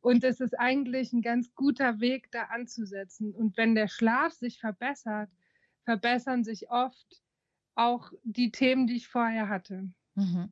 [0.00, 3.34] Und es ist eigentlich ein ganz guter Weg, da anzusetzen.
[3.34, 5.30] Und wenn der Schlaf sich verbessert,
[5.84, 7.22] verbessern sich oft
[7.80, 9.88] auch die Themen, die ich vorher hatte.
[10.16, 10.50] Mhm.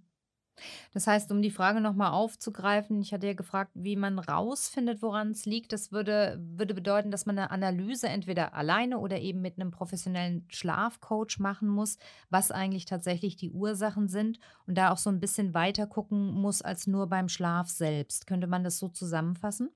[0.93, 5.31] Das heißt, um die Frage nochmal aufzugreifen, ich hatte ja gefragt, wie man rausfindet, woran
[5.31, 5.73] es liegt.
[5.73, 10.47] Das würde, würde bedeuten, dass man eine Analyse entweder alleine oder eben mit einem professionellen
[10.49, 11.99] Schlafcoach machen muss,
[12.31, 16.62] was eigentlich tatsächlich die Ursachen sind und da auch so ein bisschen weiter gucken muss
[16.62, 18.27] als nur beim Schlaf selbst.
[18.27, 19.71] Könnte man das so zusammenfassen?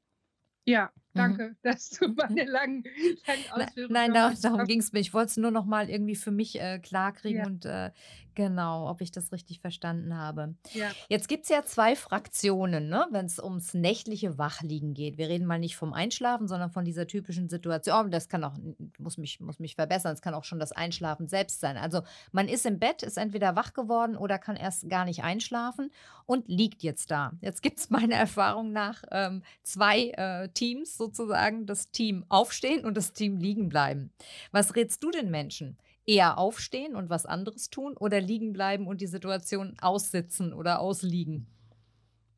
[0.64, 1.18] Ja, Mhm.
[1.18, 2.84] danke, dass du meine langen,
[3.26, 5.00] langen Ausführungen Nein, da, darum ging es mir.
[5.00, 7.46] Ich wollte es nur noch mal irgendwie für mich äh, klarkriegen Ja.
[7.46, 7.90] und äh,
[8.34, 10.54] genau, ob ich das richtig verstanden habe.
[10.72, 10.90] Ja.
[11.08, 15.18] Jetzt gibt es ja zwei Fraktionen, ne, wenn es ums nächtliche Wachliegen geht.
[15.18, 18.06] Wir reden mal nicht vom Einschlafen, sondern von dieser typischen Situation.
[18.06, 18.54] Oh, das kann auch,
[18.98, 21.76] muss mich, muss mich verbessern, es kann auch schon das Einschlafen selbst sein.
[21.76, 25.90] Also man ist im Bett, ist entweder wach geworden oder kann erst gar nicht einschlafen
[26.24, 27.32] und liegt jetzt da.
[27.42, 32.96] Jetzt gibt es meiner Erfahrung nach ähm, zwei äh, Teams sozusagen das Team aufstehen und
[32.96, 34.12] das Team liegen bleiben.
[34.52, 35.78] Was rätst du den Menschen?
[36.06, 41.46] Eher aufstehen und was anderes tun oder liegen bleiben und die Situation aussitzen oder ausliegen?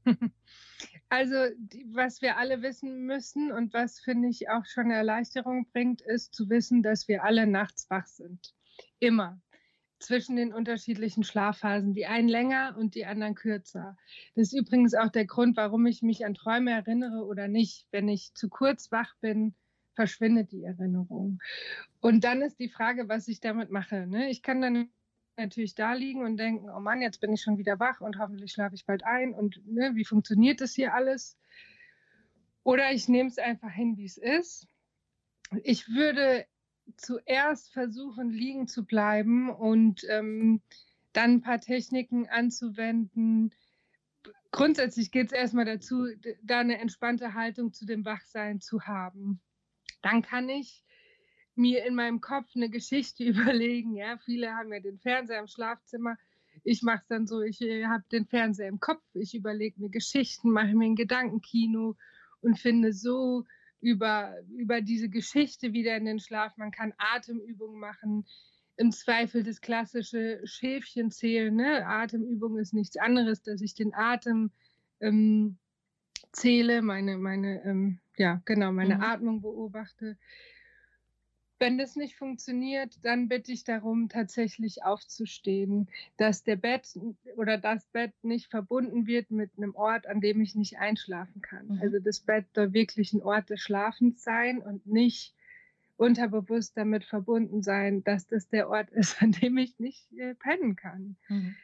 [1.11, 1.35] Also,
[1.93, 6.49] was wir alle wissen müssen und was, finde ich, auch schon Erleichterung bringt, ist zu
[6.49, 8.55] wissen, dass wir alle nachts wach sind.
[8.99, 9.41] Immer
[9.99, 13.97] zwischen den unterschiedlichen Schlafphasen, die einen länger und die anderen kürzer.
[14.35, 17.87] Das ist übrigens auch der Grund, warum ich mich an Träume erinnere oder nicht.
[17.91, 19.55] Wenn ich zu kurz wach bin,
[19.95, 21.41] verschwindet die Erinnerung.
[22.01, 24.07] Und dann ist die Frage, was ich damit mache.
[24.07, 24.29] Ne?
[24.31, 24.91] Ich kann dann
[25.37, 28.53] natürlich da liegen und denken, oh Mann, jetzt bin ich schon wieder wach und hoffentlich
[28.53, 31.37] schlafe ich bald ein und ne, wie funktioniert das hier alles?
[32.63, 34.67] Oder ich nehme es einfach hin, wie es ist.
[35.63, 36.47] Ich würde
[36.97, 40.61] zuerst versuchen, liegen zu bleiben und ähm,
[41.13, 43.55] dann ein paar Techniken anzuwenden.
[44.51, 46.07] Grundsätzlich geht es erstmal dazu,
[46.43, 49.41] da eine entspannte Haltung zu dem Wachsein zu haben.
[50.03, 50.85] Dann kann ich
[51.57, 53.97] mir in meinem Kopf eine Geschichte überlegen.
[53.97, 56.17] Ja, viele haben ja den Fernseher im Schlafzimmer.
[56.63, 59.91] Ich mache es dann so, ich äh, habe den Fernseher im Kopf, ich überlege mir
[59.91, 61.97] Geschichten, mache mir ein Gedankenkino
[62.41, 63.45] und finde so
[63.85, 66.57] über, über diese Geschichte wieder in den Schlaf.
[66.57, 68.25] Man kann Atemübungen machen.
[68.77, 71.55] Im Zweifel das klassische Schäfchen zählen.
[71.55, 71.87] Ne?
[71.87, 74.51] Atemübung ist nichts anderes, dass ich den Atem
[75.01, 75.59] ähm,
[76.33, 79.03] zähle, meine, meine, ähm, ja, genau, meine mhm.
[79.03, 80.17] Atmung beobachte.
[81.65, 86.87] Wenn das nicht funktioniert, dann bitte ich darum, tatsächlich aufzustehen, dass der Bett
[87.39, 91.69] oder das Bett nicht verbunden wird mit einem Ort, an dem ich nicht einschlafen kann.
[91.69, 91.79] Mhm.
[91.81, 95.35] Also das Bett soll wirklich ein Ort des Schlafens sein und nicht
[95.97, 100.77] unterbewusst damit verbunden sein, dass das der Ort ist, an dem ich nicht äh, pennen
[100.77, 101.17] kann.
[101.31, 101.55] Mhm.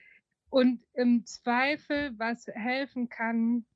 [0.48, 3.66] Und im Zweifel, was helfen kann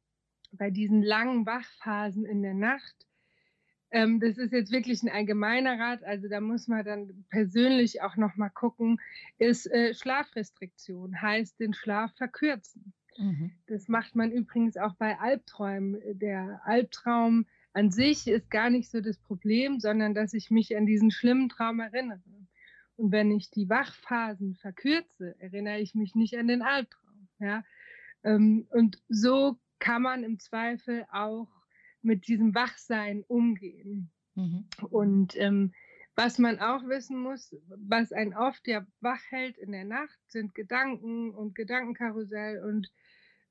[0.52, 2.96] bei diesen langen Wachphasen in der Nacht,
[3.94, 8.16] ähm, das ist jetzt wirklich ein allgemeiner Rat, also da muss man dann persönlich auch
[8.16, 9.00] nochmal gucken,
[9.38, 12.92] ist äh, Schlafrestriktion, heißt den Schlaf verkürzen.
[13.16, 13.52] Mhm.
[13.68, 16.00] Das macht man übrigens auch bei Albträumen.
[16.18, 20.86] Der Albtraum an sich ist gar nicht so das Problem, sondern dass ich mich an
[20.86, 22.20] diesen schlimmen Traum erinnere.
[22.96, 27.28] Und wenn ich die Wachphasen verkürze, erinnere ich mich nicht an den Albtraum.
[27.38, 27.62] Ja?
[28.24, 31.46] Ähm, und so kann man im Zweifel auch
[32.04, 34.10] mit diesem Wachsein umgehen.
[34.34, 34.66] Mhm.
[34.90, 35.72] Und ähm,
[36.16, 40.54] was man auch wissen muss, was einen oft ja wach hält in der Nacht, sind
[40.54, 42.90] Gedanken und Gedankenkarussell und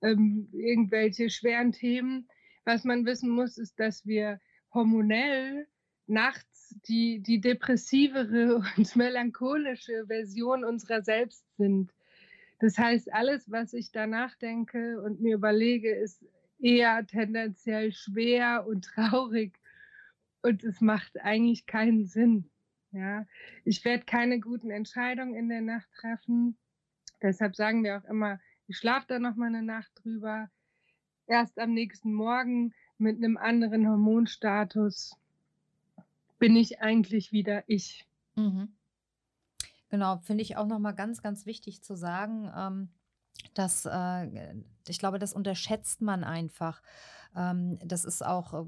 [0.02, 2.28] ähm, irgendwelche schweren Themen.
[2.64, 4.40] Was man wissen muss, ist, dass wir
[4.74, 5.68] hormonell
[6.08, 11.94] nachts die, die depressivere und melancholische Version unserer selbst sind.
[12.60, 16.24] Das heißt, alles, was ich danach denke und mir überlege, ist
[16.64, 19.60] eher tendenziell schwer und traurig
[20.42, 22.50] und es macht eigentlich keinen Sinn.
[22.92, 23.26] Ja,
[23.66, 26.58] ich werde keine guten Entscheidungen in der Nacht treffen.
[27.22, 30.50] Deshalb sagen wir auch immer, ich schlafe da noch mal eine Nacht drüber.
[31.26, 35.18] Erst am nächsten Morgen mit einem anderen Hormonstatus
[36.38, 38.06] bin ich eigentlich wieder ich.
[38.36, 38.76] Mhm.
[39.90, 42.52] Genau, finde ich auch noch mal ganz, ganz wichtig zu sagen.
[42.56, 42.90] Ähm
[43.54, 44.54] Das, äh,
[44.88, 46.82] ich glaube, das unterschätzt man einfach.
[47.36, 48.66] Ähm, das ist auch äh,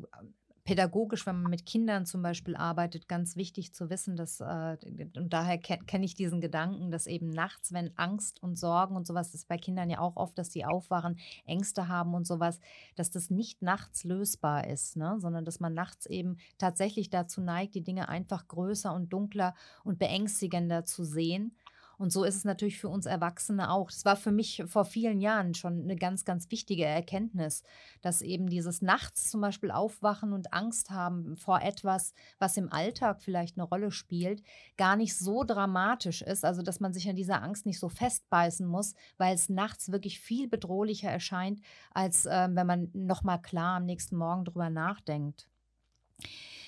[0.66, 4.78] pädagogisch, wenn man mit Kindern zum Beispiel arbeitet, ganz wichtig zu wissen, dass, äh,
[5.16, 9.06] und daher kenne kenn ich diesen Gedanken, dass eben nachts, wenn Angst und Sorgen und
[9.06, 12.60] sowas, das ist bei Kindern ja auch oft, dass sie aufwachen, Ängste haben und sowas,
[12.96, 15.18] dass das nicht nachts lösbar ist, ne?
[15.20, 20.00] sondern dass man nachts eben tatsächlich dazu neigt, die Dinge einfach größer und dunkler und
[20.00, 21.56] beängstigender zu sehen
[21.98, 23.90] und so ist es natürlich für uns Erwachsene auch.
[23.90, 27.64] Das war für mich vor vielen Jahren schon eine ganz, ganz wichtige Erkenntnis,
[28.02, 33.22] dass eben dieses Nachts zum Beispiel aufwachen und Angst haben vor etwas, was im Alltag
[33.22, 34.42] vielleicht eine Rolle spielt,
[34.78, 36.44] gar nicht so dramatisch ist.
[36.46, 40.20] Also, dass man sich an dieser Angst nicht so festbeißen muss, weil es nachts wirklich
[40.20, 45.48] viel bedrohlicher erscheint, als äh, wenn man nochmal klar am nächsten Morgen drüber nachdenkt.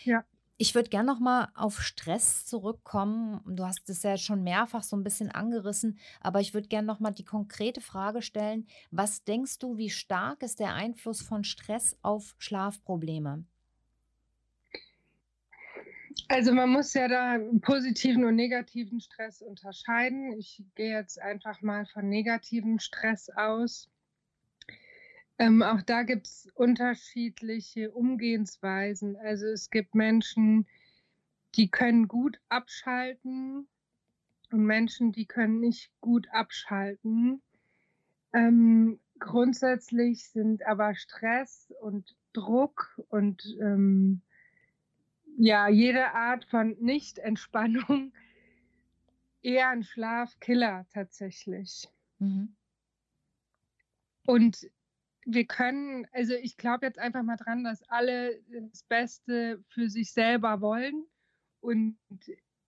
[0.04, 0.24] Ja.
[0.60, 3.42] Ich würde gerne noch mal auf Stress zurückkommen.
[3.46, 7.00] Du hast es ja schon mehrfach so ein bisschen angerissen, aber ich würde gerne noch
[7.00, 11.96] mal die konkrete Frage stellen: Was denkst du, wie stark ist der Einfluss von Stress
[12.02, 13.46] auf Schlafprobleme?
[16.30, 20.34] Also man muss ja da positiven und negativen Stress unterscheiden.
[20.34, 23.90] Ich gehe jetzt einfach mal von negativem Stress aus.
[25.40, 29.16] Ähm, auch da gibt es unterschiedliche Umgehensweisen.
[29.18, 30.68] Also es gibt Menschen,
[31.56, 33.68] die können gut abschalten
[34.52, 37.42] und Menschen, die können nicht gut abschalten.
[38.34, 44.22] Ähm, grundsätzlich sind aber Stress und Druck und ähm,
[45.38, 48.12] ja, jede Art von Nicht-Entspannung
[49.42, 51.88] eher ein Schlafkiller tatsächlich.
[52.18, 52.56] Mhm.
[54.26, 54.68] Und
[55.30, 60.14] wir können, also ich glaube jetzt einfach mal dran, dass alle das Beste für sich
[60.14, 61.06] selber wollen
[61.60, 61.98] und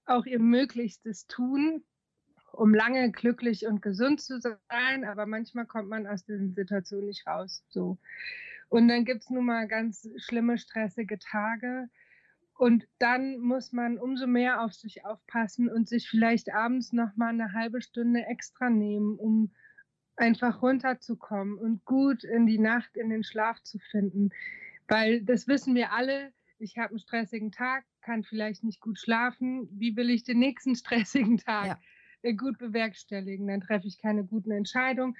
[0.06, 1.86] auch ihr Möglichstes tun,
[2.52, 5.06] um lange glücklich und gesund zu sein.
[5.06, 7.64] Aber manchmal kommt man aus den Situationen nicht raus.
[7.70, 7.98] So.
[8.68, 11.88] Und dann gibt es nun mal ganz schlimme, stressige Tage.
[12.58, 17.30] Und dann muss man umso mehr auf sich aufpassen und sich vielleicht abends noch mal
[17.30, 19.54] eine halbe Stunde extra nehmen, um
[20.20, 24.30] einfach runterzukommen und gut in die Nacht, in den Schlaf zu finden.
[24.88, 29.70] Weil das wissen wir alle, ich habe einen stressigen Tag, kann vielleicht nicht gut schlafen.
[29.72, 31.80] Wie will ich den nächsten stressigen Tag ja.
[32.22, 33.48] Äh, gut bewerkstelligen?
[33.48, 35.16] Dann treffe ich keine guten Entscheidungen.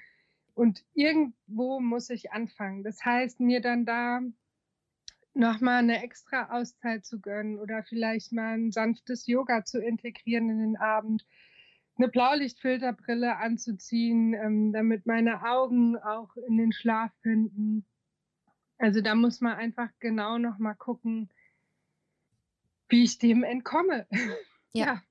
[0.54, 2.82] Und irgendwo muss ich anfangen.
[2.82, 4.20] Das heißt, mir dann da
[5.32, 10.58] nochmal eine extra Auszeit zu gönnen oder vielleicht mal ein sanftes Yoga zu integrieren in
[10.58, 11.24] den Abend
[12.00, 17.84] eine Blaulichtfilterbrille anzuziehen, ähm, damit meine Augen auch in den Schlaf finden.
[18.78, 21.28] Also da muss man einfach genau noch mal gucken,
[22.88, 24.06] wie ich dem entkomme.
[24.72, 24.86] Ja.
[24.86, 25.02] ja.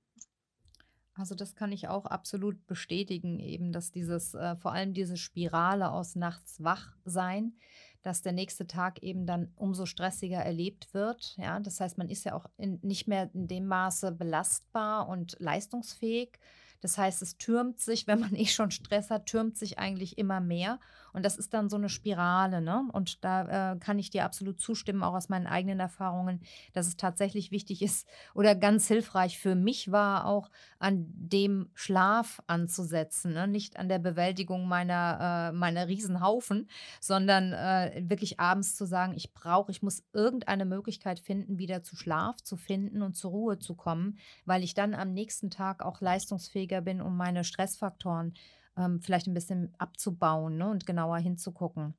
[1.16, 5.92] Also das kann ich auch absolut bestätigen, eben, dass dieses, äh, vor allem diese Spirale
[5.92, 7.58] aus nachts wach sein,
[8.02, 11.36] dass der nächste Tag eben dann umso stressiger erlebt wird.
[11.36, 15.36] Ja, das heißt, man ist ja auch in, nicht mehr in dem Maße belastbar und
[15.40, 16.40] leistungsfähig,
[16.82, 20.40] das heißt, es türmt sich, wenn man eh schon Stress hat, türmt sich eigentlich immer
[20.40, 20.80] mehr.
[21.14, 22.62] Und das ist dann so eine Spirale.
[22.62, 22.88] Ne?
[22.94, 26.42] Und da äh, kann ich dir absolut zustimmen, auch aus meinen eigenen Erfahrungen,
[26.74, 32.42] dass es tatsächlich wichtig ist oder ganz hilfreich für mich war, auch an dem Schlaf
[32.48, 33.34] anzusetzen.
[33.34, 33.48] Ne?
[33.48, 36.70] Nicht an der Bewältigung meiner, äh, meiner Riesenhaufen,
[37.02, 41.96] sondern äh, wirklich abends zu sagen, ich brauche, ich muss irgendeine Möglichkeit finden, wieder zu
[41.96, 46.00] Schlaf zu finden und zur Ruhe zu kommen, weil ich dann am nächsten Tag auch
[46.00, 48.34] leistungsfähig fähiger bin, um meine Stressfaktoren
[48.80, 51.94] ähm, vielleicht ein bisschen abzubauen ne, und genauer hinzugucken.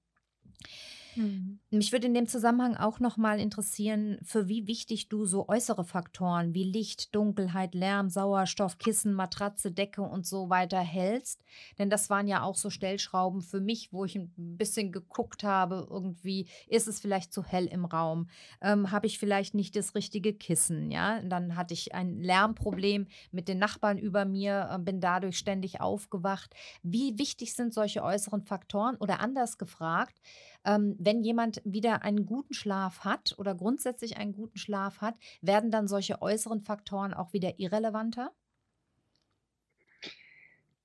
[1.14, 1.61] Mhm.
[1.73, 5.85] Mich würde in dem Zusammenhang auch noch mal interessieren, für wie wichtig du so äußere
[5.85, 11.44] Faktoren wie Licht, Dunkelheit, Lärm, Sauerstoff, Kissen, Matratze, Decke und so weiter hältst.
[11.79, 15.87] Denn das waren ja auch so Stellschrauben für mich, wo ich ein bisschen geguckt habe,
[15.88, 18.29] irgendwie ist es vielleicht zu hell im Raum,
[18.61, 21.23] ähm, habe ich vielleicht nicht das richtige Kissen, ja.
[21.23, 26.53] Dann hatte ich ein Lärmproblem mit den Nachbarn über mir, äh, bin dadurch ständig aufgewacht.
[26.83, 28.96] Wie wichtig sind solche äußeren Faktoren?
[28.96, 30.20] Oder anders gefragt,
[30.64, 35.70] ähm, wenn jemand wieder einen guten Schlaf hat oder grundsätzlich einen guten Schlaf hat, werden
[35.70, 38.32] dann solche äußeren Faktoren auch wieder irrelevanter?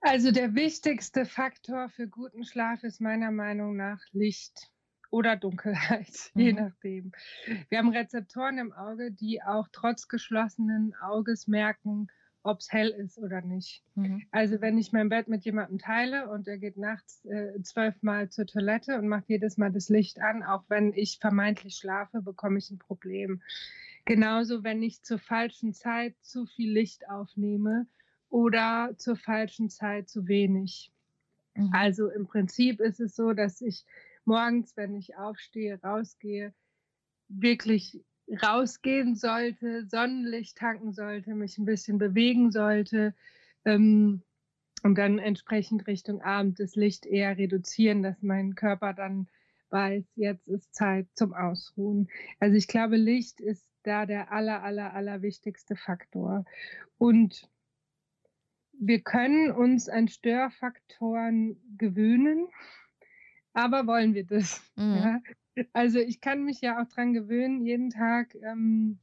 [0.01, 4.71] Also der wichtigste Faktor für guten Schlaf ist meiner Meinung nach Licht
[5.09, 6.41] oder Dunkelheit, mhm.
[6.41, 7.11] je nachdem.
[7.69, 12.07] Wir haben Rezeptoren im Auge, die auch trotz geschlossenen Auges merken,
[12.45, 13.83] ob es hell ist oder nicht.
[13.95, 14.23] Mhm.
[14.31, 18.45] Also wenn ich mein Bett mit jemandem teile und er geht nachts äh, zwölfmal zur
[18.45, 22.69] Toilette und macht jedes Mal das Licht an, auch wenn ich vermeintlich schlafe, bekomme ich
[22.69, 23.41] ein Problem.
[24.05, 27.87] Genauso, wenn ich zur falschen Zeit zu viel Licht aufnehme
[28.29, 30.91] oder zur falschen Zeit zu wenig.
[31.55, 31.71] Mhm.
[31.73, 33.85] Also im Prinzip ist es so, dass ich
[34.23, 36.53] morgens, wenn ich aufstehe, rausgehe,
[37.27, 43.13] wirklich rausgehen sollte, Sonnenlicht tanken sollte, mich ein bisschen bewegen sollte
[43.65, 44.21] ähm,
[44.83, 49.27] und dann entsprechend Richtung Abend das Licht eher reduzieren, dass mein Körper dann
[49.69, 52.07] weiß, jetzt ist Zeit zum Ausruhen.
[52.39, 56.45] Also ich glaube, Licht ist da der aller, aller, aller wichtigste Faktor.
[56.97, 57.49] Und
[58.73, 62.47] wir können uns an Störfaktoren gewöhnen,
[63.53, 64.61] aber wollen wir das?
[64.75, 64.95] Mhm.
[64.95, 65.21] Ja?
[65.73, 68.99] Also ich kann mich ja auch dran gewöhnen, jeden Tag, ähm,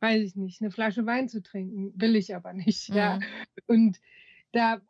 [0.00, 2.90] weiß ich nicht, eine Flasche Wein zu trinken, will ich aber nicht.
[2.90, 2.96] Mhm.
[2.96, 3.18] Ja.
[3.66, 4.00] Und
[4.52, 4.80] da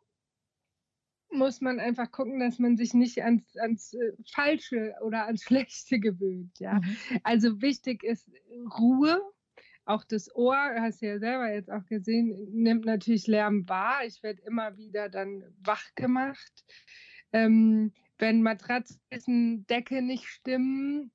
[1.31, 5.99] muss man einfach gucken, dass man sich nicht ans, ans äh, Falsche oder ans Schlechte
[5.99, 6.59] gewöhnt.
[6.59, 6.75] Ja?
[6.75, 6.97] Mhm.
[7.23, 8.29] Also wichtig ist
[8.79, 9.21] Ruhe.
[9.85, 14.05] Auch das Ohr, hast du ja selber jetzt auch gesehen, nimmt natürlich Lärm wahr.
[14.05, 16.63] Ich werde immer wieder dann wach gemacht.
[17.31, 21.11] Ähm, wenn Matratzen, Decke nicht stimmen,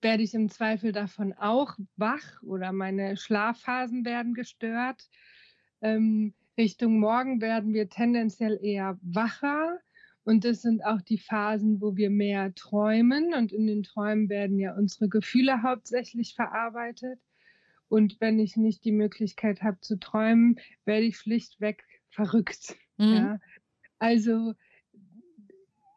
[0.00, 5.08] werde ich im Zweifel davon auch wach oder meine Schlafphasen werden gestört.
[5.80, 9.78] Ähm, Richtung Morgen werden wir tendenziell eher wacher.
[10.24, 13.34] Und das sind auch die Phasen, wo wir mehr träumen.
[13.34, 17.20] Und in den Träumen werden ja unsere Gefühle hauptsächlich verarbeitet.
[17.88, 22.76] Und wenn ich nicht die Möglichkeit habe zu träumen, werde ich schlichtweg verrückt.
[22.96, 23.14] Mhm.
[23.14, 23.40] Ja?
[23.98, 24.54] Also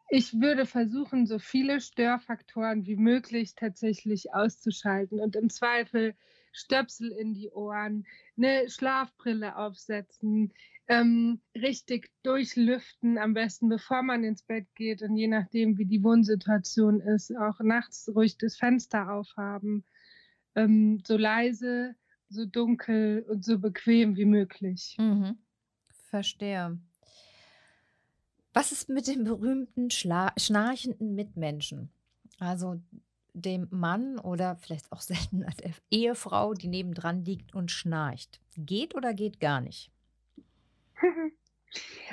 [0.08, 6.14] ich würde versuchen, so viele Störfaktoren wie möglich tatsächlich auszuschalten und im Zweifel
[6.52, 10.54] Stöpsel in die Ohren, eine Schlafbrille aufsetzen,
[10.88, 16.02] ähm, richtig durchlüften, am besten bevor man ins Bett geht und je nachdem, wie die
[16.02, 19.84] Wohnsituation ist, auch nachts ruhig das Fenster aufhaben,
[20.54, 21.94] ähm, so leise,
[22.28, 24.96] so dunkel und so bequem wie möglich.
[24.98, 25.38] Mhm.
[26.08, 26.78] Verstehe.
[28.56, 31.90] Was ist mit dem berühmten Schla schnarchenden Mitmenschen?
[32.38, 32.80] Also
[33.34, 38.40] dem Mann oder vielleicht auch seltener der Ehefrau, die nebendran liegt und schnarcht.
[38.56, 39.92] Geht oder geht gar nicht?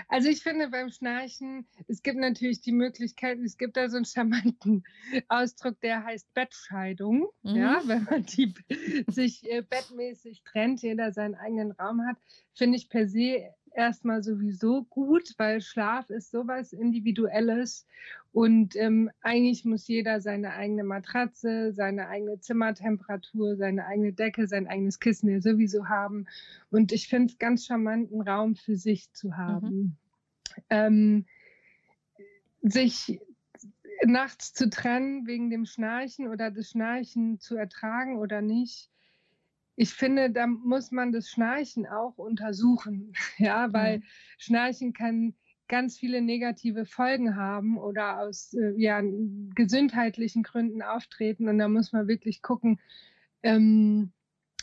[0.09, 4.05] Also ich finde beim Schnarchen, es gibt natürlich die Möglichkeit, es gibt da so einen
[4.05, 4.83] charmanten
[5.29, 7.27] Ausdruck, der heißt Bettscheidung.
[7.43, 7.55] Mhm.
[7.55, 8.53] Ja, wenn man die,
[9.07, 12.17] sich äh, bettmäßig trennt, jeder seinen eigenen Raum hat,
[12.53, 17.86] finde ich per se erstmal sowieso gut, weil Schlaf ist sowas Individuelles
[18.32, 24.67] und ähm, eigentlich muss jeder seine eigene Matratze, seine eigene Zimmertemperatur, seine eigene Decke, sein
[24.67, 26.26] eigenes Kissen ja sowieso haben.
[26.71, 29.38] Und ich finde es ganz charmant, einen Raum für sich zu mhm.
[29.38, 29.69] haben.
[29.69, 29.95] Mhm.
[30.69, 31.26] Ähm,
[32.63, 33.19] sich
[34.05, 38.89] nachts zu trennen wegen dem Schnarchen oder das Schnarchen zu ertragen oder nicht,
[39.76, 44.03] ich finde, da muss man das Schnarchen auch untersuchen, ja, weil mhm.
[44.38, 45.34] Schnarchen kann
[45.67, 49.01] ganz viele negative Folgen haben oder aus äh, ja,
[49.55, 52.80] gesundheitlichen Gründen auftreten und da muss man wirklich gucken,
[53.41, 54.11] ähm,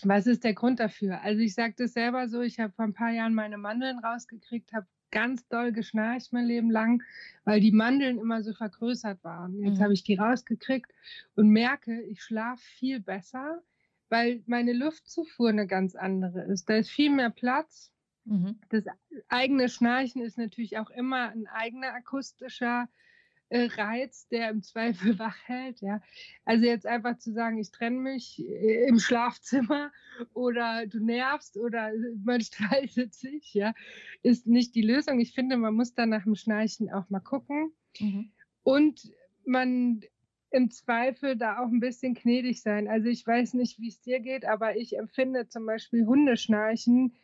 [0.03, 1.21] was ist der Grund dafür?
[1.23, 4.73] Also ich sage das selber so, ich habe vor ein paar Jahren meine Mandeln rausgekriegt,
[4.73, 7.03] habe ganz doll geschnarcht mein Leben lang,
[7.45, 9.59] weil die Mandeln immer so vergrößert waren.
[9.59, 9.83] Jetzt mhm.
[9.83, 10.93] habe ich die rausgekriegt
[11.35, 13.63] und merke, ich schlafe viel besser
[14.11, 16.69] weil meine Luftzufuhr eine ganz andere ist.
[16.69, 17.93] Da ist viel mehr Platz.
[18.25, 18.59] Mhm.
[18.69, 18.85] Das
[19.29, 22.89] eigene Schnarchen ist natürlich auch immer ein eigener akustischer
[23.49, 25.81] äh, Reiz, der im Zweifel wach hält.
[25.81, 26.03] Ja.
[26.45, 29.93] Also jetzt einfach zu sagen, ich trenne mich äh, im Schlafzimmer
[30.35, 31.93] oder du nervst oder
[32.25, 33.75] man streitet sich, ja,
[34.23, 35.21] ist nicht die Lösung.
[35.21, 37.73] Ich finde, man muss da nach dem Schnarchen auch mal gucken.
[37.99, 38.33] Mhm.
[38.63, 39.13] Und
[39.45, 40.03] man
[40.51, 42.89] im Zweifel da auch ein bisschen gnädig sein.
[42.89, 47.15] Also ich weiß nicht, wie es dir geht, aber ich empfinde zum Beispiel Hundeschnarchen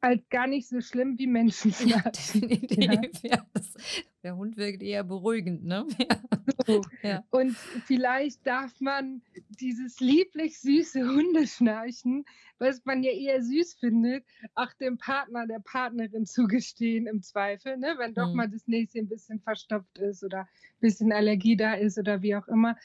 [0.00, 1.72] als gar nicht so schlimm wie Menschen.
[1.86, 3.22] Ja, definitiv.
[3.22, 3.46] Ja.
[3.54, 3.74] Das,
[4.22, 5.86] der Hund wirkt eher beruhigend, ne?
[6.68, 6.80] Ja.
[7.02, 7.24] Ja.
[7.30, 9.22] Und vielleicht darf man
[9.60, 12.24] dieses lieblich süße Hundeschnarchen,
[12.58, 17.94] was man ja eher süß findet, auch dem Partner, der Partnerin zugestehen im Zweifel, ne?
[17.98, 18.36] Wenn doch mhm.
[18.36, 22.36] mal das nächste ein bisschen verstopft ist oder ein bisschen Allergie da ist oder wie
[22.36, 22.76] auch immer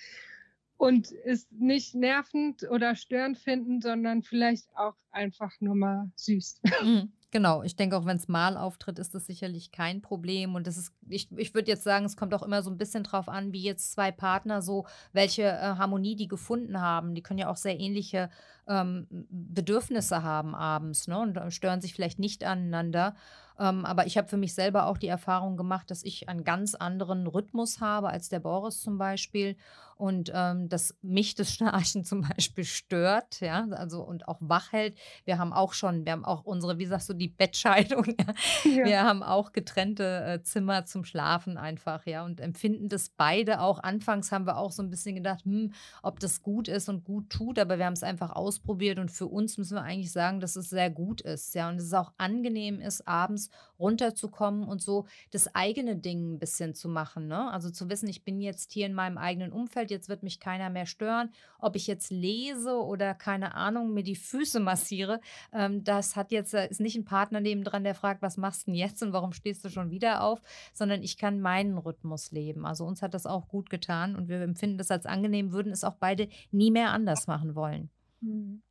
[0.77, 6.61] und es nicht nervend oder störend finden, sondern vielleicht auch einfach nur mal süß.
[6.83, 10.55] Mhm, genau, ich denke auch, wenn es mal auftritt, ist das sicherlich kein Problem.
[10.55, 13.03] Und das ist, ich, ich würde jetzt sagen, es kommt auch immer so ein bisschen
[13.03, 17.15] drauf an, wie jetzt zwei Partner so, welche äh, Harmonie die gefunden haben.
[17.15, 18.29] Die können ja auch sehr ähnliche
[18.67, 21.19] ähm, Bedürfnisse haben abends ne?
[21.19, 23.15] und stören sich vielleicht nicht aneinander.
[23.59, 26.75] Ähm, aber ich habe für mich selber auch die Erfahrung gemacht, dass ich einen ganz
[26.75, 29.57] anderen Rhythmus habe als der Boris zum Beispiel
[29.95, 34.97] und ähm, dass mich das Schnarchen zum Beispiel stört, ja, also und auch wach hält.
[35.25, 38.05] Wir haben auch schon, wir haben auch unsere, wie sagst du, die Bettscheidung.
[38.63, 38.85] Ja.
[38.85, 43.79] Wir haben auch getrennte äh, Zimmer zum Schlafen einfach, ja, und empfinden das beide auch.
[43.79, 47.29] Anfangs haben wir auch so ein bisschen gedacht, hm, ob das gut ist und gut
[47.29, 50.55] tut, aber wir haben es einfach ausprobiert und für uns müssen wir eigentlich sagen, dass
[50.55, 53.49] es sehr gut ist, ja, und es auch angenehm ist, abends
[53.79, 57.51] runterzukommen und so das eigene Ding ein bisschen zu machen, ne?
[57.51, 60.69] Also zu wissen, ich bin jetzt hier in meinem eigenen Umfeld, jetzt wird mich keiner
[60.69, 65.19] mehr stören, ob ich jetzt lese oder keine Ahnung, mir die Füße massiere,
[65.53, 68.71] ähm, das hat jetzt, äh, ist nicht ein Partner nebendran, der fragt, was machst du
[68.71, 70.41] denn jetzt und warum stehst du schon wieder auf,
[70.73, 72.65] sondern ich kann meinen Rhythmus leben.
[72.65, 75.83] Also uns hat das auch gut getan und wir empfinden das als angenehm, würden es
[75.83, 77.89] auch beide nie mehr anders machen wollen.
[78.21, 78.61] Mhm.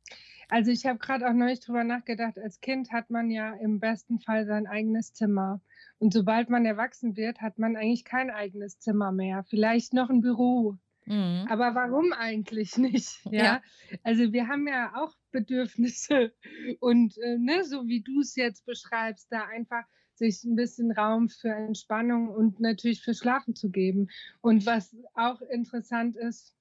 [0.49, 4.19] Also ich habe gerade auch neulich drüber nachgedacht, als Kind hat man ja im besten
[4.19, 5.61] Fall sein eigenes Zimmer.
[5.99, 9.43] Und sobald man erwachsen wird, hat man eigentlich kein eigenes Zimmer mehr.
[9.49, 10.77] Vielleicht noch ein Büro.
[11.05, 11.47] Mhm.
[11.49, 13.21] Aber warum eigentlich nicht?
[13.31, 13.43] Ja?
[13.43, 13.61] ja?
[14.03, 16.33] Also wir haben ja auch Bedürfnisse
[16.79, 19.83] und äh, ne, so wie du es jetzt beschreibst, da einfach
[20.15, 24.07] sich ein bisschen Raum für Entspannung und natürlich für Schlafen zu geben.
[24.41, 26.56] Und was auch interessant ist,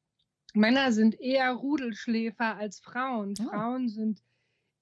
[0.57, 3.35] Männer sind eher Rudelschläfer als Frauen.
[3.41, 3.51] Oh.
[3.51, 4.23] Frauen sind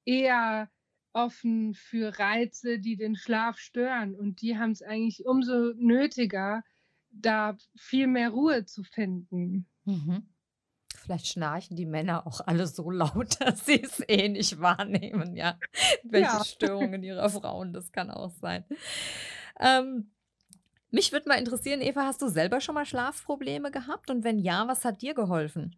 [0.04, 0.70] eher
[1.12, 4.14] offen für Reize, die den Schlaf stören.
[4.14, 6.62] Und die haben es eigentlich umso nötiger,
[7.10, 9.66] da viel mehr Ruhe zu finden.
[9.84, 10.28] Mhm.
[10.94, 15.58] Vielleicht schnarchen die Männer auch alle so laut, dass sie es eh nicht wahrnehmen, ja.
[16.02, 16.44] Welche ja.
[16.44, 18.64] Störungen ihrer Frauen, das kann auch sein.
[19.60, 20.13] Ähm,
[20.94, 24.10] mich würde mal interessieren, Eva, hast du selber schon mal Schlafprobleme gehabt?
[24.10, 25.76] Und wenn ja, was hat dir geholfen?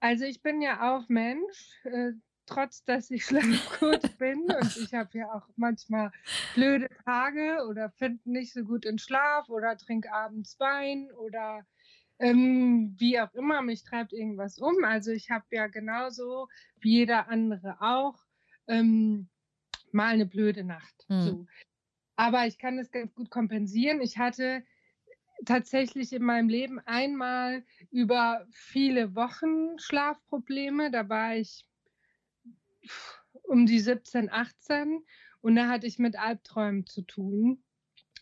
[0.00, 2.12] Also ich bin ja auch Mensch, äh,
[2.46, 6.12] trotz dass ich Schlafcoach bin und ich habe ja auch manchmal
[6.54, 11.66] blöde Tage oder finde nicht so gut in Schlaf oder trinke abends Wein oder
[12.18, 14.84] ähm, wie auch immer, mich treibt irgendwas um.
[14.84, 16.48] Also ich habe ja genauso
[16.80, 18.18] wie jeder andere auch
[18.66, 19.28] ähm,
[19.90, 21.06] mal eine blöde Nacht.
[21.08, 21.20] Mhm.
[21.22, 21.46] So.
[22.20, 24.02] Aber ich kann das ganz gut kompensieren.
[24.02, 24.62] Ich hatte
[25.46, 30.90] tatsächlich in meinem Leben einmal über viele Wochen Schlafprobleme.
[30.90, 31.64] Da war ich
[33.44, 35.02] um die 17, 18
[35.40, 37.64] und da hatte ich mit Albträumen zu tun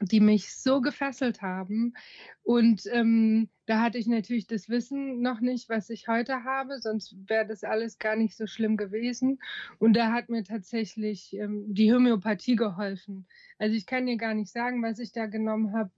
[0.01, 1.95] die mich so gefesselt haben.
[2.43, 7.17] Und ähm, da hatte ich natürlich das Wissen noch nicht, was ich heute habe, sonst
[7.29, 9.39] wäre das alles gar nicht so schlimm gewesen.
[9.79, 13.27] Und da hat mir tatsächlich ähm, die Homöopathie geholfen.
[13.59, 15.91] Also ich kann dir gar nicht sagen, was ich da genommen habe.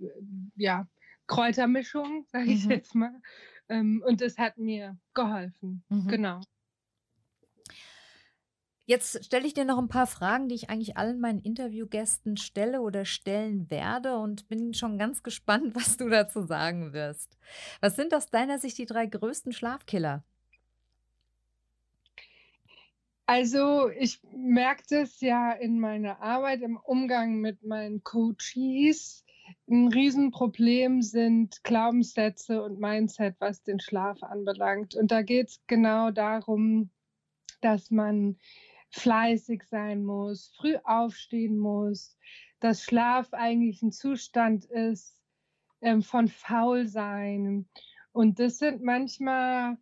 [0.57, 0.89] Ja,
[1.27, 2.71] Kräutermischung, sage ich mhm.
[2.71, 3.15] jetzt mal.
[3.69, 5.85] Ähm, und das hat mir geholfen.
[5.89, 6.09] Mhm.
[6.09, 6.41] Genau.
[8.91, 12.81] Jetzt stelle ich dir noch ein paar Fragen, die ich eigentlich allen meinen Interviewgästen stelle
[12.81, 17.39] oder stellen werde und bin schon ganz gespannt, was du dazu sagen wirst.
[17.81, 20.25] Was sind aus deiner Sicht die drei größten Schlafkiller?
[23.27, 29.25] Also ich merke das ja in meiner Arbeit, im Umgang mit meinen Coaches.
[29.69, 34.97] Ein Riesenproblem sind Glaubenssätze und Mindset, was den Schlaf anbelangt.
[34.97, 36.91] Und da geht es genau darum,
[37.61, 38.37] dass man
[38.91, 42.17] fleißig sein muss, früh aufstehen muss,
[42.61, 45.19] dass Schlaf eigentlich ein Zustand ist
[45.81, 47.67] ähm, von Faulsein.
[48.13, 49.79] Und das sind manchmal,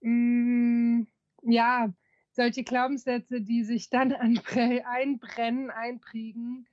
[0.00, 1.06] mh, mm,
[1.42, 1.92] ja,
[2.32, 6.66] solche Glaubenssätze, die sich dann einbrennen, einprägen,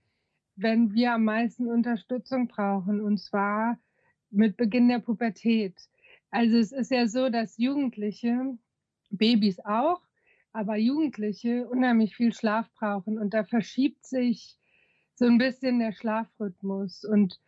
[0.55, 3.79] wenn wir am meisten Unterstützung brauchen, und zwar
[4.29, 5.75] mit Beginn der Pubertät.
[6.29, 8.57] Also es ist ja so, dass Jugendliche,
[9.09, 10.01] Babys auch,
[10.55, 14.57] aber Jugendliche unheimlich viel Schlaf brauchen und da verschiebt sich
[15.13, 17.41] so ein bisschen der Schlafrhythmus und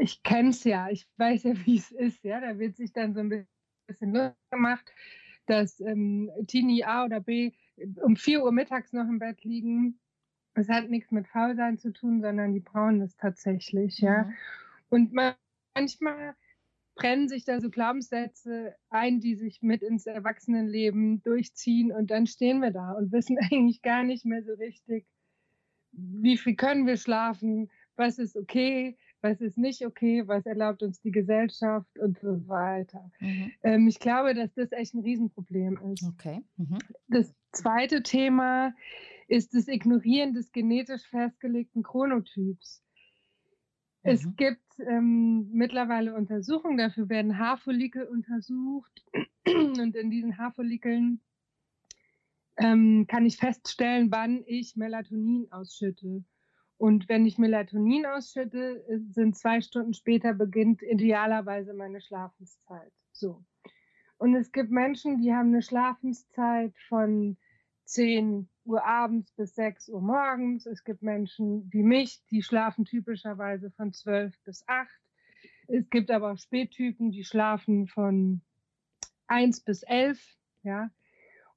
[0.00, 3.14] ich kenne es ja, ich weiß ja, wie es ist, ja, da wird sich dann
[3.14, 3.46] so ein
[3.86, 4.92] bisschen Lust gemacht,
[5.46, 7.52] dass ähm, Teenie A oder B
[8.02, 9.98] um 4 Uhr mittags noch im Bett liegen.
[10.54, 14.24] Es hat nichts mit Faulsein zu tun, sondern die brauchen es tatsächlich, ja.
[14.24, 14.34] Mhm.
[14.90, 15.12] Und
[15.74, 16.34] manchmal
[17.02, 22.60] brennen sich da so Glaubenssätze ein, die sich mit ins Erwachsenenleben durchziehen und dann stehen
[22.60, 25.04] wir da und wissen eigentlich gar nicht mehr so richtig,
[25.90, 31.00] wie viel können wir schlafen, was ist okay, was ist nicht okay, was erlaubt uns
[31.00, 33.10] die Gesellschaft und so weiter.
[33.18, 33.52] Mhm.
[33.64, 36.04] Ähm, ich glaube, dass das echt ein Riesenproblem ist.
[36.04, 36.44] Okay.
[36.56, 36.78] Mhm.
[37.08, 38.74] Das zweite Thema
[39.26, 42.84] ist das Ignorieren des genetisch festgelegten Chronotyps.
[44.02, 44.36] Es mhm.
[44.36, 49.04] gibt ähm, mittlerweile Untersuchungen, dafür werden Haarfollikel untersucht
[49.46, 51.20] und in diesen Haarfollikeln
[52.56, 56.24] ähm, kann ich feststellen, wann ich Melatonin ausschütte.
[56.76, 62.92] Und wenn ich Melatonin ausschütte, äh, sind zwei Stunden später beginnt idealerweise meine Schlafenszeit.
[63.12, 63.44] So.
[64.18, 67.36] Und es gibt Menschen, die haben eine Schlafenszeit von
[67.84, 70.66] 10, Uhr abends bis 6 Uhr morgens.
[70.66, 74.88] Es gibt Menschen wie mich, die schlafen typischerweise von 12 bis 8.
[75.68, 78.42] Es gibt aber auch Spättypen, die schlafen von
[79.26, 80.20] 1 bis 11.
[80.62, 80.90] Ja.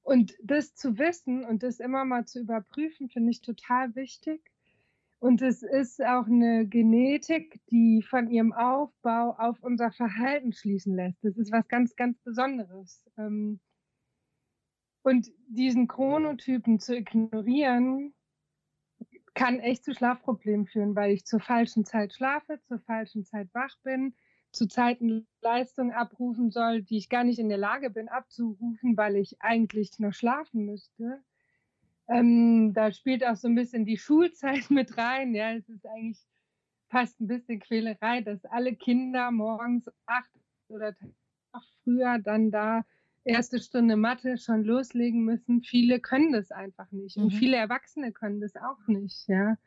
[0.02, 4.40] Und das zu wissen und das immer mal zu überprüfen, finde ich total wichtig.
[5.18, 11.24] Und es ist auch eine Genetik, die von ihrem Aufbau auf unser Verhalten schließen lässt.
[11.24, 13.04] Das ist was ganz, ganz Besonderes.
[13.16, 13.58] Ähm,
[15.06, 18.12] und diesen Chronotypen zu ignorieren,
[19.34, 23.78] kann echt zu Schlafproblemen führen, weil ich zur falschen Zeit schlafe, zur falschen Zeit wach
[23.84, 24.16] bin,
[24.50, 29.14] zu Zeiten Leistung abrufen soll, die ich gar nicht in der Lage bin abzurufen, weil
[29.14, 31.22] ich eigentlich noch schlafen müsste.
[32.08, 35.36] Ähm, da spielt auch so ein bisschen die Schulzeit mit rein.
[35.36, 36.18] Ja, es ist eigentlich
[36.88, 40.32] fast ein bisschen Quälerei, dass alle Kinder morgens acht
[40.66, 40.96] oder
[41.84, 42.84] früher dann da
[43.26, 45.62] erste Stunde Mathe schon loslegen müssen.
[45.62, 47.16] Viele können das einfach nicht.
[47.16, 47.36] Und mhm.
[47.36, 49.26] viele Erwachsene können das auch nicht.
[49.28, 49.58] Ja.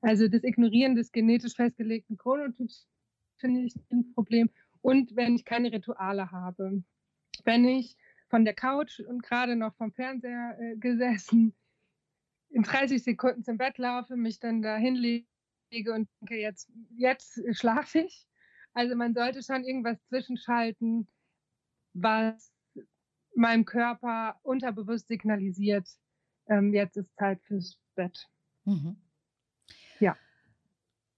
[0.00, 2.88] Also das Ignorieren des genetisch festgelegten Chronotyps
[3.36, 4.50] finde ich ein Problem.
[4.80, 6.82] Und wenn ich keine Rituale habe.
[7.44, 7.96] Wenn ich
[8.28, 11.54] von der Couch und gerade noch vom Fernseher äh, gesessen
[12.50, 15.26] in 30 Sekunden zum Bett laufe, mich dann da hinlege
[15.92, 18.26] und denke, jetzt, jetzt schlafe ich.
[18.74, 21.08] Also man sollte schon irgendwas zwischenschalten,
[21.94, 22.51] was
[23.34, 25.88] meinem Körper unterbewusst signalisiert,
[26.46, 28.28] ähm, jetzt ist Zeit fürs Bett.
[28.64, 28.96] Mhm.
[30.00, 30.16] Ja.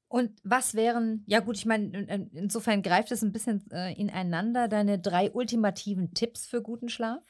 [0.09, 4.99] Und was wären, ja gut, ich meine, insofern greift es ein bisschen äh, ineinander, deine
[4.99, 7.23] drei ultimativen Tipps für guten Schlaf?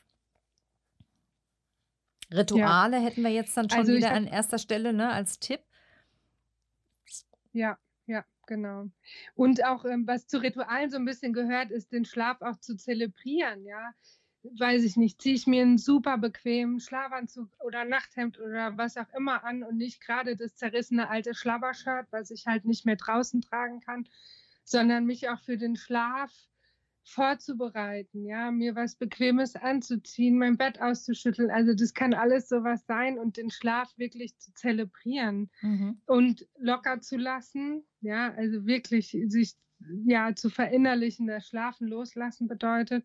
[2.33, 3.03] Rituale ja.
[3.03, 5.61] hätten wir jetzt dann schon also wieder an erster Stelle ne, als Tipp.
[7.53, 8.89] Ja, ja, genau.
[9.35, 12.77] Und auch ähm, was zu Ritualen so ein bisschen gehört, ist den Schlaf auch zu
[12.77, 13.95] zelebrieren, ja
[14.45, 19.13] weiß ich nicht, ziehe ich mir einen super bequemen Schlafanzug oder Nachthemd oder was auch
[19.17, 23.41] immer an und nicht gerade das zerrissene alte Schlabbershirt, was ich halt nicht mehr draußen
[23.41, 24.07] tragen kann,
[24.65, 26.33] sondern mich auch für den Schlaf
[27.07, 31.51] vorzubereiten, ja, mir was Bequemes anzuziehen, mein Bett auszuschütteln.
[31.51, 36.01] Also das kann alles sowas sein und den Schlaf wirklich zu zelebrieren mhm.
[36.07, 39.55] und locker zu lassen, ja, also wirklich sich
[40.07, 43.05] ja zu verinnerlichen, dass Schlafen loslassen bedeutet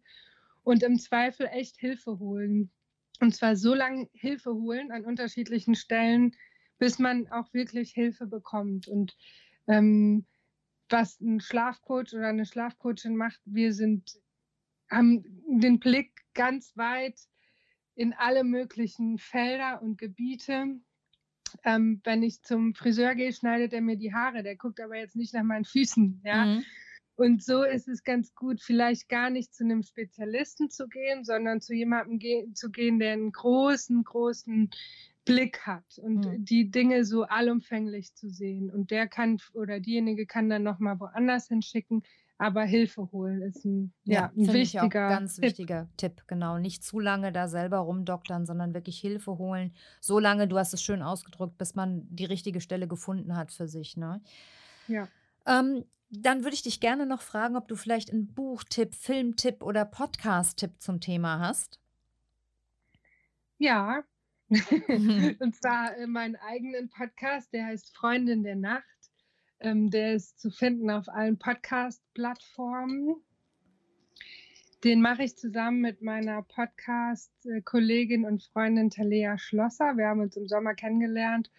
[0.69, 2.71] und im Zweifel echt Hilfe holen.
[3.19, 6.35] Und zwar so lange Hilfe holen an unterschiedlichen Stellen,
[6.77, 8.87] bis man auch wirklich Hilfe bekommt.
[8.87, 9.17] Und
[9.67, 10.27] ähm,
[10.87, 14.19] was ein Schlafcoach oder eine Schlafcoachin macht, wir sind,
[14.91, 17.19] haben den Blick ganz weit
[17.95, 20.79] in alle möglichen Felder und Gebiete.
[21.63, 24.43] Ähm, wenn ich zum Friseur gehe, schneidet er mir die Haare.
[24.43, 26.21] Der guckt aber jetzt nicht nach meinen Füßen.
[26.23, 26.45] Ja?
[26.45, 26.65] Mhm.
[27.19, 31.59] Und so ist es ganz gut, vielleicht gar nicht zu einem Spezialisten zu gehen, sondern
[31.59, 34.69] zu jemandem ge zu gehen, der einen großen, großen
[35.25, 36.45] Blick hat und mhm.
[36.45, 38.71] die Dinge so allumfänglich zu sehen.
[38.71, 42.03] Und der kann oder diejenige kann dann nochmal woanders hinschicken,
[42.37, 45.43] aber Hilfe holen ist ein, ja, ja ein wichtiger, ich ganz Tipp.
[45.43, 46.23] wichtiger Tipp.
[46.27, 49.73] Genau, nicht zu lange da selber rumdoktern, sondern wirklich Hilfe holen.
[49.99, 53.67] So lange, du hast es schön ausgedrückt, bis man die richtige Stelle gefunden hat für
[53.67, 53.97] sich.
[53.97, 54.21] Ne?
[54.87, 55.09] Ja.
[55.45, 59.85] Ähm, dann würde ich dich gerne noch fragen, ob du vielleicht einen Buchtipp, Filmtipp oder
[59.85, 61.79] Podcast-Tipp zum Thema hast.
[63.57, 64.03] Ja,
[64.49, 68.83] und zwar äh, meinen eigenen Podcast, der heißt Freundin der Nacht.
[69.59, 73.15] Ähm, der ist zu finden auf allen Podcast-Plattformen.
[74.83, 79.97] Den mache ich zusammen mit meiner Podcast-Kollegin und Freundin Talea Schlosser.
[79.97, 81.51] Wir haben uns im Sommer kennengelernt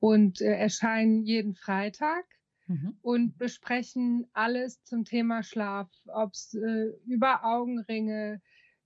[0.00, 2.24] und äh, erscheinen jeden Freitag
[2.66, 2.96] mhm.
[3.02, 8.40] und besprechen alles zum Thema Schlaf, ob es äh, über Augenringe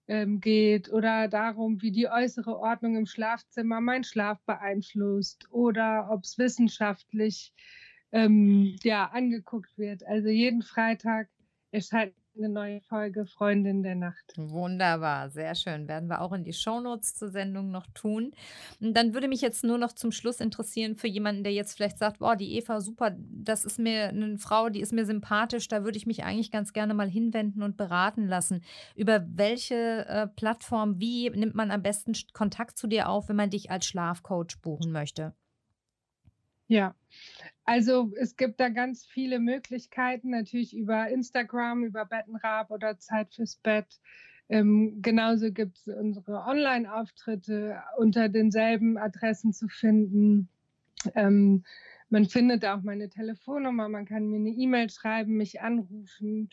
[0.08, 6.24] ähm, geht oder darum, wie die äußere Ordnung im Schlafzimmer meinen Schlaf beeinflusst oder ob
[6.24, 7.52] es wissenschaftlich
[8.12, 10.06] ähm, ja, angeguckt wird.
[10.06, 11.28] Also jeden Freitag
[11.70, 14.34] erscheint eine neue Folge Freundin der Nacht.
[14.36, 15.88] Wunderbar, sehr schön.
[15.88, 18.32] Werden wir auch in die Shownotes zur Sendung noch tun.
[18.80, 21.98] Und dann würde mich jetzt nur noch zum Schluss interessieren für jemanden, der jetzt vielleicht
[21.98, 25.84] sagt, boah, die Eva, super, das ist mir eine Frau, die ist mir sympathisch, da
[25.84, 28.62] würde ich mich eigentlich ganz gerne mal hinwenden und beraten lassen.
[28.94, 33.50] Über welche äh, Plattform, wie nimmt man am besten Kontakt zu dir auf, wenn man
[33.50, 35.34] dich als Schlafcoach buchen möchte?
[36.68, 36.94] Ja,
[37.64, 43.56] also es gibt da ganz viele Möglichkeiten, natürlich über Instagram, über Bettenrab oder Zeit fürs
[43.56, 44.00] Bett.
[44.48, 50.48] Ähm, genauso gibt es unsere Online-Auftritte unter denselben Adressen zu finden.
[51.14, 51.64] Ähm,
[52.08, 56.50] man findet auch meine Telefonnummer, man kann mir eine E-Mail schreiben, mich anrufen.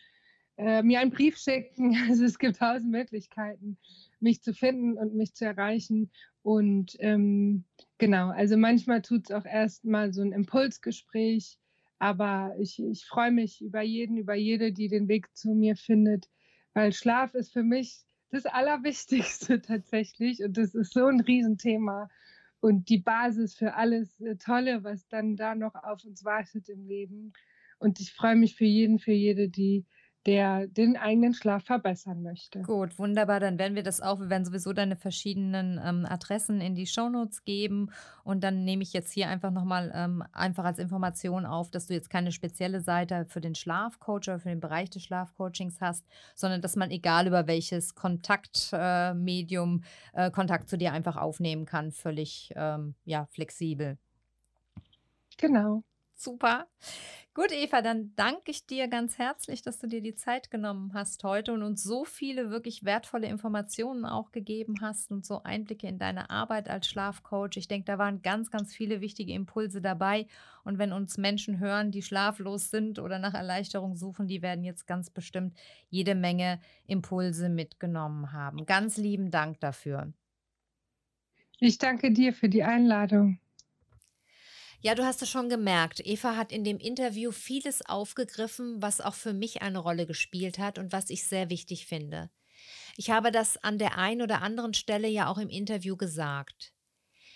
[0.57, 1.95] Äh, mir einen Brief schicken.
[2.09, 3.77] Also es gibt tausend Möglichkeiten,
[4.19, 6.11] mich zu finden und mich zu erreichen.
[6.41, 7.63] Und ähm,
[7.97, 11.57] genau, also manchmal tut es auch erst mal so ein Impulsgespräch,
[11.99, 16.29] aber ich, ich freue mich über jeden, über jede, die den Weg zu mir findet,
[16.73, 22.09] weil Schlaf ist für mich das Allerwichtigste tatsächlich und das ist so ein Riesenthema
[22.59, 26.85] und die Basis für alles äh, Tolle, was dann da noch auf uns wartet im
[26.85, 27.33] Leben.
[27.77, 29.85] Und ich freue mich für jeden, für jede, die
[30.25, 32.61] der den eigenen Schlaf verbessern möchte.
[32.61, 33.39] Gut, wunderbar.
[33.39, 37.43] Dann werden wir das auch, wir werden sowieso deine verschiedenen ähm, Adressen in die Shownotes
[37.43, 37.91] geben.
[38.23, 41.93] Und dann nehme ich jetzt hier einfach nochmal ähm, einfach als Information auf, dass du
[41.93, 46.05] jetzt keine spezielle Seite für den Schlafcoach oder für den Bereich des Schlafcoachings hast,
[46.35, 51.91] sondern dass man egal über welches Kontaktmedium äh, äh, Kontakt zu dir einfach aufnehmen kann,
[51.91, 53.97] völlig ähm, ja, flexibel.
[55.37, 55.83] Genau.
[56.23, 56.67] Super.
[57.33, 61.23] Gut, Eva, dann danke ich dir ganz herzlich, dass du dir die Zeit genommen hast
[61.25, 65.97] heute und uns so viele wirklich wertvolle Informationen auch gegeben hast und so Einblicke in
[65.99, 67.57] deine Arbeit als Schlafcoach.
[67.57, 70.27] Ich denke, da waren ganz, ganz viele wichtige Impulse dabei.
[70.63, 74.87] Und wenn uns Menschen hören, die schlaflos sind oder nach Erleichterung suchen, die werden jetzt
[74.87, 75.57] ganz bestimmt
[75.89, 78.65] jede Menge Impulse mitgenommen haben.
[78.65, 80.13] Ganz lieben Dank dafür.
[81.59, 83.39] Ich danke dir für die Einladung.
[84.85, 86.01] Ja, du hast es schon gemerkt.
[86.05, 90.77] Eva hat in dem Interview vieles aufgegriffen, was auch für mich eine Rolle gespielt hat
[90.77, 92.29] und was ich sehr wichtig finde.
[92.97, 96.73] Ich habe das an der einen oder anderen Stelle ja auch im Interview gesagt.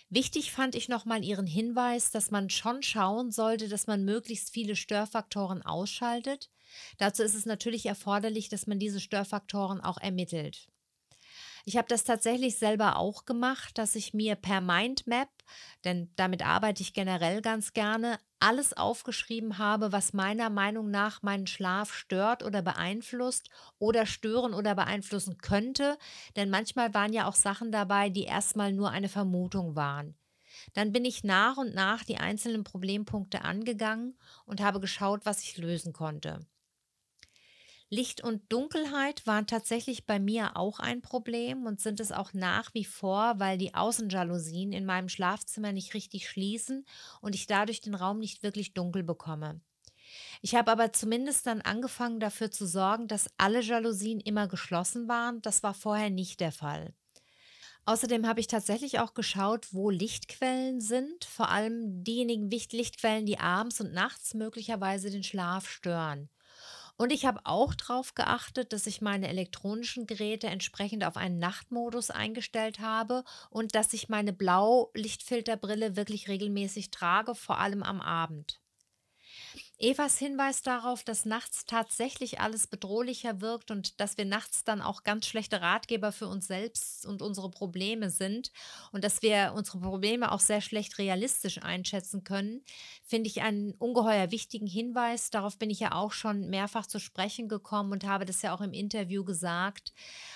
[0.09, 4.75] Wichtig fand ich nochmal ihren Hinweis, dass man schon schauen sollte, dass man möglichst viele
[4.75, 6.51] Störfaktoren ausschaltet.
[6.97, 10.67] Dazu ist es natürlich erforderlich, dass man diese Störfaktoren auch ermittelt.
[11.69, 15.27] Ich habe das tatsächlich selber auch gemacht, dass ich mir per Mindmap,
[15.83, 21.45] denn damit arbeite ich generell ganz gerne, alles aufgeschrieben habe, was meiner Meinung nach meinen
[21.45, 23.49] Schlaf stört oder beeinflusst
[23.79, 25.97] oder stören oder beeinflussen könnte.
[26.37, 30.15] Denn manchmal waren ja auch Sachen dabei, die erstmal nur eine Vermutung waren.
[30.73, 35.57] Dann bin ich nach und nach die einzelnen Problempunkte angegangen und habe geschaut, was ich
[35.57, 36.47] lösen konnte.
[37.89, 42.73] Licht und Dunkelheit waren tatsächlich bei mir auch ein Problem und sind es auch nach
[42.73, 46.85] wie vor, weil die Außenjalousien in meinem Schlafzimmer nicht richtig schließen
[47.21, 49.61] und ich dadurch den Raum nicht wirklich dunkel bekomme.
[50.41, 55.41] Ich habe aber zumindest dann angefangen dafür zu sorgen, dass alle Jalousien immer geschlossen waren.
[55.41, 56.93] Das war vorher nicht der Fall.
[57.85, 63.79] Außerdem habe ich tatsächlich auch geschaut, wo Lichtquellen sind, vor allem diejenigen Lichtquellen, die abends
[63.79, 66.29] und nachts möglicherweise den Schlaf stören.
[66.97, 72.09] Und ich habe auch darauf geachtet, dass ich meine elektronischen Geräte entsprechend auf einen Nachtmodus
[72.09, 78.59] eingestellt habe und dass ich meine Blaulichtfilterbrille wirklich regelmäßig trage, vor allem am Abend.
[79.79, 85.03] Evas Hinweis darauf, dass nachts tatsächlich alles bedrohlicher wirkt und dass wir nachts dann auch
[85.03, 88.51] ganz schlechte Ratgeber für uns selbst und unsere Probleme sind
[88.91, 92.63] und dass wir unsere Probleme auch sehr schlecht realistisch einschätzen können,
[93.03, 95.29] finde ich einen ungeheuer wichtigen Hinweis.
[95.29, 98.61] Darauf bin ich ja auch schon mehrfach zu sprechen gekommen und habe das ja auch
[98.61, 99.93] im Interview gesagt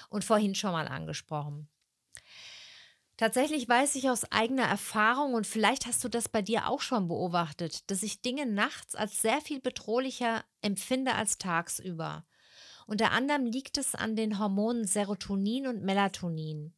[0.10, 1.68] und vorhin schon mal angesprochen.
[3.22, 7.08] Tatsächlich weiß ich aus eigener Erfahrung und vielleicht hast du das bei dir auch schon
[7.08, 12.26] beobachtet, dass ich Dinge nachts als sehr viel bedrohlicher empfinde als tagsüber.
[12.88, 16.74] Unter anderem liegt es an den Hormonen Serotonin und Melatonin.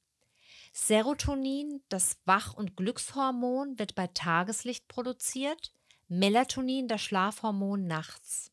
[0.73, 5.71] Serotonin, das Wach- und Glückshormon, wird bei Tageslicht produziert,
[6.09, 8.51] Melatonin, das Schlafhormon, nachts.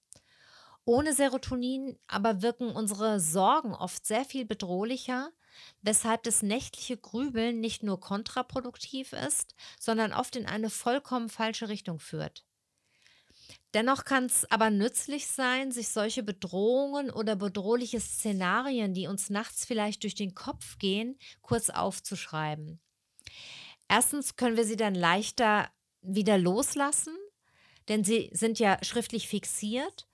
[0.85, 5.33] Ohne Serotonin aber wirken unsere Sorgen oft sehr viel bedrohlicher,
[5.83, 11.99] weshalb das nächtliche Grübeln nicht nur kontraproduktiv ist, sondern oft in eine vollkommen falsche Richtung
[11.99, 12.45] führt.
[13.73, 19.65] Dennoch kann es aber nützlich sein, sich solche Bedrohungen oder bedrohliche Szenarien, die uns nachts
[19.65, 22.81] vielleicht durch den Kopf gehen, kurz aufzuschreiben.
[23.89, 25.71] Erstens können wir sie dann leichter
[26.03, 27.17] wieder loslassen,
[27.89, 30.09] denn sie sind ja schriftlich fixiert.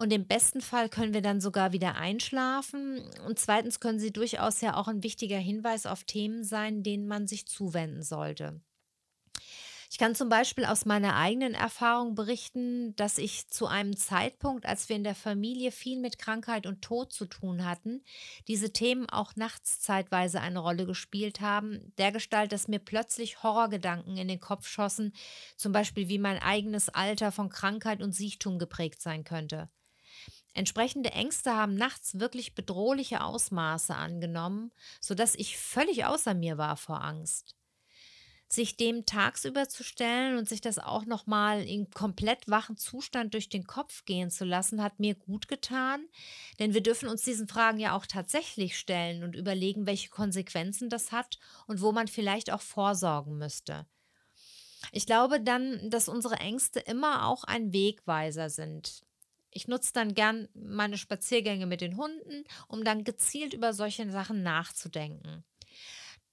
[0.00, 3.02] Und im besten Fall können wir dann sogar wieder einschlafen.
[3.26, 7.26] Und zweitens können sie durchaus ja auch ein wichtiger Hinweis auf Themen sein, denen man
[7.26, 8.62] sich zuwenden sollte.
[9.90, 14.88] Ich kann zum Beispiel aus meiner eigenen Erfahrung berichten, dass ich zu einem Zeitpunkt, als
[14.88, 18.02] wir in der Familie viel mit Krankheit und Tod zu tun hatten,
[18.48, 24.28] diese Themen auch nachts zeitweise eine Rolle gespielt haben, dergestalt, dass mir plötzlich Horrorgedanken in
[24.28, 25.12] den Kopf schossen,
[25.58, 29.68] zum Beispiel wie mein eigenes Alter von Krankheit und Siechtum geprägt sein könnte.
[30.52, 37.02] Entsprechende Ängste haben nachts wirklich bedrohliche Ausmaße angenommen, sodass ich völlig außer mir war vor
[37.02, 37.54] Angst.
[38.52, 43.48] sich dem tagsüber zu stellen und sich das auch nochmal in komplett wachen Zustand durch
[43.48, 46.04] den Kopf gehen zu lassen, hat mir gut getan.
[46.58, 51.12] Denn wir dürfen uns diesen Fragen ja auch tatsächlich stellen und überlegen, welche Konsequenzen das
[51.12, 51.38] hat
[51.68, 53.86] und wo man vielleicht auch vorsorgen müsste.
[54.92, 59.04] Ich glaube dann, dass unsere Ängste immer auch ein Wegweiser sind.
[59.50, 64.42] Ich nutze dann gern meine Spaziergänge mit den Hunden, um dann gezielt über solche Sachen
[64.42, 65.44] nachzudenken.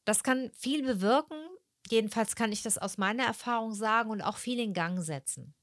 [0.06, 1.38] Das kann viel bewirken,
[1.90, 5.56] jedenfalls kann ich das aus meiner Erfahrung sagen und auch viel in Gang setzen.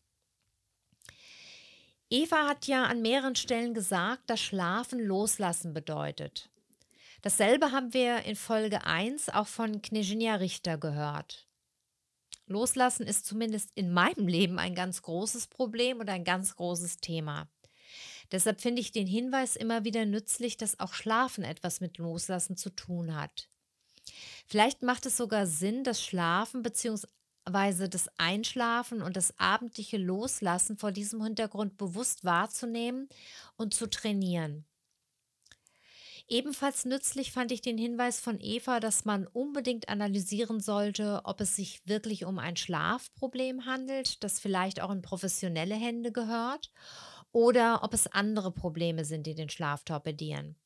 [2.10, 6.50] Eva hat ja an mehreren Stellen gesagt, dass Schlafen loslassen bedeutet.
[7.22, 11.48] Dasselbe haben wir in Folge 1 auch von Knežinja Richter gehört.
[12.46, 17.48] Loslassen ist zumindest in meinem Leben ein ganz großes Problem und ein ganz großes Thema.
[18.32, 22.70] Deshalb finde ich den Hinweis immer wieder nützlich, dass auch Schlafen etwas mit Loslassen zu
[22.70, 23.48] tun hat.
[24.46, 27.08] Vielleicht macht es sogar Sinn, das Schlafen bzw.
[27.88, 33.08] das Einschlafen und das abendliche Loslassen vor diesem Hintergrund bewusst wahrzunehmen
[33.56, 34.66] und zu trainieren.
[36.28, 41.54] Ebenfalls nützlich fand ich den Hinweis von Eva, dass man unbedingt analysieren sollte, ob es
[41.54, 46.72] sich wirklich um ein Schlafproblem handelt, das vielleicht auch in professionelle Hände gehört,
[47.32, 50.56] oder ob es andere Probleme sind, die den Schlaf torpedieren.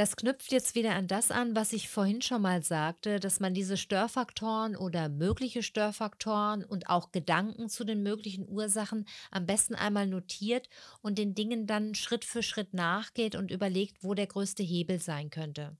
[0.00, 3.52] Das knüpft jetzt wieder an das an, was ich vorhin schon mal sagte, dass man
[3.52, 10.06] diese Störfaktoren oder mögliche Störfaktoren und auch Gedanken zu den möglichen Ursachen am besten einmal
[10.06, 10.70] notiert
[11.02, 15.28] und den Dingen dann Schritt für Schritt nachgeht und überlegt, wo der größte Hebel sein
[15.28, 15.76] könnte.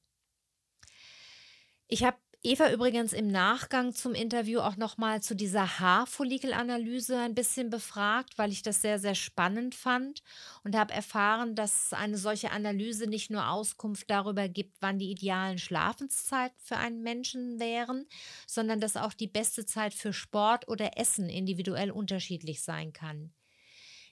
[1.89, 7.69] Ich habe Eva übrigens im Nachgang zum Interview auch nochmal zu dieser Haarfollikelanalyse ein bisschen
[7.69, 10.23] befragt, weil ich das sehr, sehr spannend fand
[10.65, 15.59] und habe erfahren, dass eine solche Analyse nicht nur Auskunft darüber gibt, wann die idealen
[15.59, 18.07] Schlafenszeiten für einen Menschen wären,
[18.47, 23.35] sondern dass auch die beste Zeit für Sport oder Essen individuell unterschiedlich sein kann.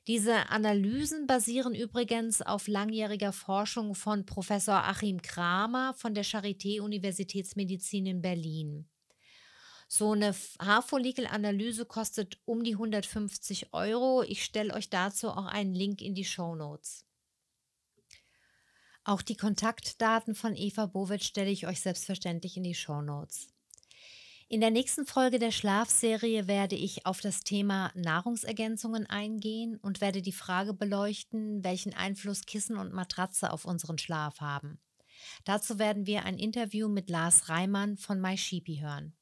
[0.08, 8.06] Diese Analysen basieren übrigens auf langjähriger Forschung von Professor Achim Kramer von der Charité Universitätsmedizin
[8.06, 8.88] in Berlin.
[9.86, 14.22] So eine Haarfollikelanalyse kostet um die 150 Euro.
[14.22, 17.04] Ich stelle euch dazu auch einen Link in die Show Notes.
[19.04, 23.48] Auch die Kontaktdaten von Eva Bowitz stelle ich euch selbstverständlich in die Show Notes.
[24.50, 30.22] In der nächsten Folge der Schlafserie werde ich auf das Thema Nahrungsergänzungen eingehen und werde
[30.22, 34.80] die Frage beleuchten, welchen Einfluss Kissen und Matratze auf unseren Schlaf haben.
[35.44, 39.14] Dazu werden wir ein Interview mit Lars Reimann von MySheepy hören.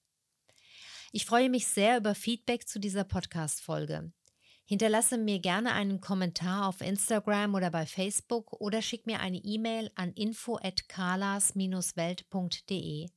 [1.10, 4.12] Ich freue mich sehr über Feedback zu dieser Podcast-Folge.
[4.64, 9.90] Hinterlasse mir gerne einen Kommentar auf Instagram oder bei Facebook oder schick mir eine E-Mail
[9.96, 13.08] an info@kalas-welt.de.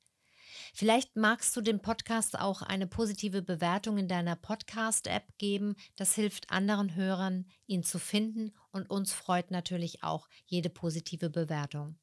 [0.74, 5.76] Vielleicht magst du dem Podcast auch eine positive Bewertung in deiner Podcast-App geben.
[5.96, 11.98] Das hilft anderen Hörern, ihn zu finden und uns freut natürlich auch jede positive Bewertung.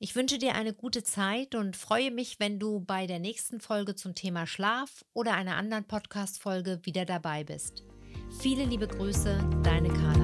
[0.00, 3.94] Ich wünsche dir eine gute Zeit und freue mich, wenn du bei der nächsten Folge
[3.94, 7.84] zum Thema Schlaf oder einer anderen Podcast-Folge wieder dabei bist.
[8.40, 10.23] Viele liebe Grüße, deine Carla.